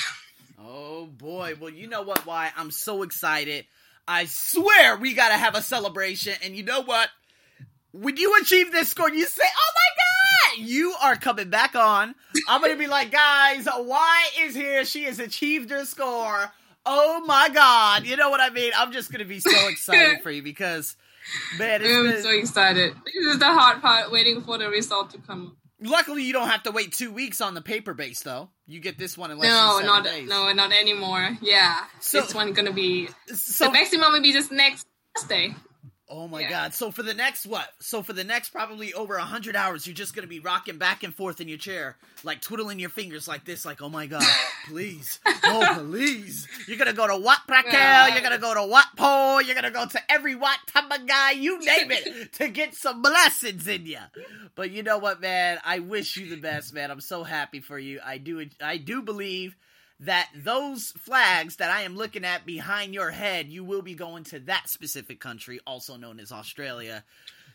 Oh 0.59 1.07
boy. 1.07 1.55
Well, 1.61 1.71
you 1.71 1.89
know 1.89 2.03
what? 2.03 2.25
Why 2.25 2.51
I'm 2.57 2.71
so 2.71 3.03
excited. 3.03 3.67
I 4.07 4.25
swear 4.25 4.97
we 4.97 5.13
gotta 5.13 5.37
have 5.37 5.55
a 5.55 5.61
celebration. 5.61 6.35
And 6.43 6.57
you 6.57 6.63
know 6.63 6.83
what? 6.83 7.11
When 7.93 8.17
you 8.17 8.39
achieve 8.41 8.73
this 8.73 8.89
score, 8.91 9.11
you 9.11 9.27
say, 9.27 9.45
"Oh 9.45 9.73
my 9.75 9.97
god!" 9.97 10.09
you 10.57 10.95
are 11.03 11.17
coming 11.17 11.51
back 11.51 11.75
on. 11.75 12.15
I'm 12.49 12.61
gonna 12.61 12.77
be 12.77 12.87
like, 12.99 13.11
guys, 13.11 13.67
why 13.67 14.29
is 14.41 14.55
here? 14.55 14.85
She 14.85 15.05
has 15.05 15.19
achieved 15.19 15.71
her 15.71 15.85
score. 15.85 16.51
Oh 16.87 17.23
my 17.27 17.51
god, 17.53 18.07
you 18.07 18.17
know 18.17 18.31
what 18.31 18.41
I 18.41 18.51
mean? 18.51 18.73
I'm 18.77 18.93
just 18.93 19.13
gonna 19.13 19.25
be 19.25 19.41
so 19.41 19.69
excited 19.69 20.19
for 20.23 20.31
you 20.31 20.43
because, 20.43 20.97
man, 21.59 21.83
I'm 21.83 22.11
been... 22.11 22.23
so 22.23 22.31
excited. 22.31 22.95
This 23.05 23.35
is 23.35 23.39
the 23.39 23.47
hard 23.47 23.81
part, 23.81 24.11
waiting 24.11 24.43
for 24.43 24.59
the 24.59 24.69
result 24.69 25.11
to 25.11 25.19
come. 25.19 25.57
Luckily, 25.81 26.25
you 26.25 26.33
don't 26.33 26.49
have 26.49 26.65
to 26.65 26.73
wait 26.73 26.93
two 26.93 27.13
weeks 27.13 27.41
on 27.41 27.55
the 27.55 27.61
paper 27.61 27.95
base, 27.95 28.21
though. 28.21 28.51
You 28.67 28.81
get 28.81 28.99
this 28.99 29.17
one 29.17 29.31
in 29.31 29.39
less 29.39 29.49
no, 29.49 29.79
than 29.79 29.87
not 29.87 30.05
days. 30.05 30.29
no, 30.29 30.53
not 30.53 30.73
anymore. 30.73 31.39
Yeah, 31.41 31.85
so, 32.01 32.21
this 32.21 32.35
one 32.35 32.53
gonna 32.53 32.73
be 32.73 33.09
so, 33.33 33.67
the 33.67 33.73
maximum 33.73 34.13
will 34.13 34.23
be 34.23 34.33
just 34.33 34.51
next 34.51 34.87
Thursday. 35.17 35.55
Oh 36.11 36.27
my 36.27 36.41
Yeah. 36.41 36.51
god. 36.51 36.75
So 36.75 36.91
for 36.91 37.03
the 37.03 37.13
next 37.15 37.45
what? 37.47 37.69
So 37.81 38.03
for 38.03 38.13
the 38.15 38.25
next 38.25 38.49
probably 38.51 38.95
over 38.95 39.17
a 39.17 39.23
hundred 39.25 39.55
hours, 39.57 39.87
you're 39.87 39.95
just 39.95 40.15
gonna 40.15 40.27
be 40.27 40.41
rocking 40.41 40.79
back 40.79 41.03
and 41.03 41.15
forth 41.15 41.41
in 41.41 41.49
your 41.49 41.59
chair, 41.59 41.97
like 42.25 42.41
twiddling 42.41 42.79
your 42.79 42.89
fingers 42.91 43.29
like 43.29 43.45
this, 43.45 43.65
like, 43.67 43.83
oh 43.83 43.89
my 43.91 44.07
god, 44.07 44.25
please. 44.69 45.21
Oh 45.45 45.77
please. 45.81 46.49
You're 46.67 46.79
gonna 46.79 46.93
go 46.95 47.07
to 47.07 47.17
Wat 47.17 47.41
Phra 47.49 47.63
Kaew, 47.63 47.73
Yeah. 47.73 48.09
you're 48.15 48.23
gonna 48.23 48.39
go 48.39 48.55
to 48.55 48.65
Wat 48.67 48.87
Po, 48.97 49.39
you're 49.41 49.55
gonna 49.55 49.71
go 49.71 49.87
to 49.87 50.01
every 50.13 50.35
Wat 50.35 50.59
guy, 51.07 51.33
you 51.33 51.59
name 51.59 51.91
it, 51.91 52.33
to 52.35 52.49
get 52.49 52.75
some 52.75 53.03
blessings 53.03 53.69
in 53.69 53.85
you. 53.87 53.99
But 54.55 54.71
you 54.71 54.83
know 54.83 54.99
what, 54.99 55.21
man? 55.21 55.59
I 55.65 55.81
wish 55.81 56.17
you 56.17 56.29
the 56.31 56.41
best, 56.41 56.73
man. 56.75 56.91
I'm 56.91 57.01
so 57.01 57.23
happy 57.25 57.61
for 57.61 57.79
you. 57.79 58.01
I 58.05 58.19
do 58.19 58.47
I 58.63 58.79
do 58.79 59.03
believe 59.03 59.57
that 60.01 60.29
those 60.35 60.93
flags 60.93 61.57
that 61.57 61.71
I 61.71 61.83
am 61.83 61.97
looking 61.97 62.25
at 62.25 62.47
behind 62.47 62.95
your 62.95 63.11
head, 63.11 63.49
you 63.49 63.65
will 63.65 63.83
be 63.83 63.95
going 63.95 64.25
to 64.25 64.39
that 64.41 64.69
specific 64.69 65.21
country, 65.21 65.59
also 65.67 65.97
known 65.97 66.21
as 66.21 66.31
Australia. 66.31 67.05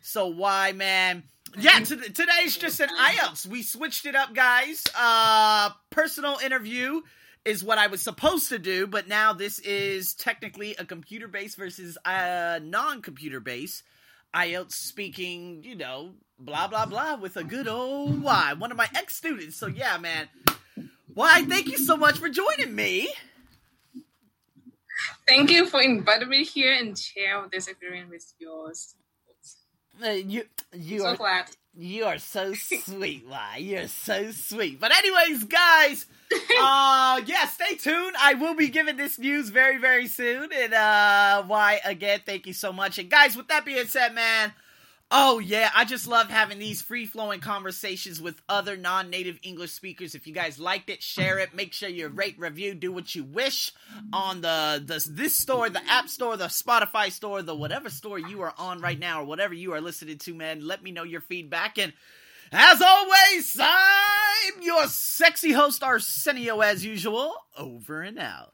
So 0.02 0.28
why, 0.28 0.74
man? 0.74 1.24
Yeah, 1.58 1.80
t- 1.80 1.96
today's 1.96 2.58
just 2.58 2.80
an 2.82 2.90
IELTS. 2.90 3.48
We 3.48 3.62
switched 3.62 4.06
it 4.06 4.16
up, 4.16 4.34
guys. 4.34 4.84
Uh, 4.98 5.70
personal 5.90 6.38
interview 6.44 7.02
is 7.46 7.64
what 7.64 7.78
I 7.78 7.88
was 7.88 8.02
supposed 8.02 8.50
to 8.50 8.60
do, 8.60 8.88
but 8.88 9.08
now 9.08 9.34
this 9.34 9.60
is 9.60 10.14
technically 10.14 10.76
a 10.76 10.86
computer 10.86 11.28
base 11.28 11.56
versus 11.56 11.98
a 12.06 12.60
non-computer 12.62 13.40
base. 13.40 13.84
IELTS 14.34 14.74
speaking, 14.74 15.64
you 15.64 15.76
know, 15.76 16.12
blah 16.40 16.68
blah 16.68 16.86
blah 16.86 17.16
with 17.16 17.38
a 17.38 17.44
good 17.44 17.68
old 17.68 18.22
Y, 18.22 18.54
one 18.58 18.72
of 18.72 18.78
my 18.78 18.88
ex 18.96 19.16
students. 19.16 19.56
So 19.56 19.68
yeah, 19.68 19.98
man. 19.98 20.28
Why, 21.14 21.44
thank 21.46 21.68
you 21.68 21.78
so 21.78 21.96
much 21.98 22.18
for 22.18 22.30
joining 22.30 22.76
me. 22.76 23.14
Thank 25.28 25.52
you 25.52 25.66
for 25.68 25.82
inviting 25.82 26.30
me 26.30 26.44
here 26.44 26.74
and 26.74 26.98
share 26.98 27.46
this 27.52 27.68
experience 27.68 28.10
with 28.10 28.34
yours. 28.40 28.96
Uh, 30.04 30.10
you 30.10 30.44
you 30.74 31.00
so 31.00 31.06
are 31.06 31.16
glad. 31.16 31.46
you 31.76 32.04
are 32.06 32.18
so 32.18 32.54
sweet, 32.56 33.26
why? 33.28 33.58
You're 33.58 33.88
so 33.88 34.32
sweet. 34.32 34.80
But 34.80 34.92
anyways, 34.92 35.44
guys, 35.44 36.08
uh 36.60 37.22
yeah, 37.26 37.46
stay 37.46 37.76
tuned. 37.76 38.16
I 38.20 38.34
will 38.34 38.56
be 38.56 38.70
giving 38.70 38.98
this 38.98 39.20
news 39.20 39.50
very, 39.50 39.78
very 39.78 40.08
soon. 40.08 40.50
And 40.52 40.74
uh 40.74 41.44
why 41.44 41.80
again, 41.86 42.22
thank 42.26 42.48
you 42.48 42.54
so 42.54 42.74
much. 42.74 42.98
And 42.98 43.10
guys, 43.10 43.38
with 43.38 43.48
that 43.50 43.66
being 43.66 43.86
said, 43.86 44.16
man, 44.16 44.52
Oh 45.16 45.38
yeah, 45.38 45.70
I 45.76 45.86
just 45.86 46.08
love 46.08 46.32
having 46.32 46.58
these 46.58 46.82
free-flowing 46.82 47.40
conversations 47.40 48.20
with 48.20 48.42
other 48.50 48.76
non-native 48.76 49.38
English 49.44 49.72
speakers. 49.72 50.16
If 50.16 50.26
you 50.26 50.34
guys 50.34 50.58
liked 50.58 50.90
it, 50.90 51.04
share 51.04 51.38
it. 51.38 51.54
Make 51.54 51.72
sure 51.74 51.88
you 51.88 52.08
rate, 52.08 52.34
review, 52.40 52.74
do 52.74 52.92
what 52.92 53.14
you 53.14 53.24
wish 53.24 53.72
on 54.12 54.42
the, 54.42 54.82
the 54.84 55.08
this 55.12 55.38
store, 55.38 55.70
the 55.70 55.88
App 55.88 56.10
Store, 56.10 56.36
the 56.36 56.46
Spotify 56.46 57.12
store, 57.12 57.44
the 57.44 57.56
whatever 57.56 57.92
store 57.92 58.18
you 58.18 58.42
are 58.42 58.56
on 58.58 58.82
right 58.82 58.98
now 58.98 59.22
or 59.22 59.26
whatever 59.26 59.54
you 59.54 59.74
are 59.74 59.82
listening 59.82 60.18
to, 60.18 60.34
man. 60.34 60.66
Let 60.66 60.82
me 60.82 60.92
know 60.92 61.04
your 61.04 61.22
feedback 61.22 61.78
and 61.78 61.94
as 62.52 62.82
always, 62.82 63.56
I'm 63.60 64.62
your 64.62 64.88
sexy 64.88 65.52
host 65.52 65.84
Arsenio 65.84 66.60
as 66.62 66.84
usual. 66.84 67.36
Over 67.56 68.02
and 68.02 68.18
out. 68.18 68.52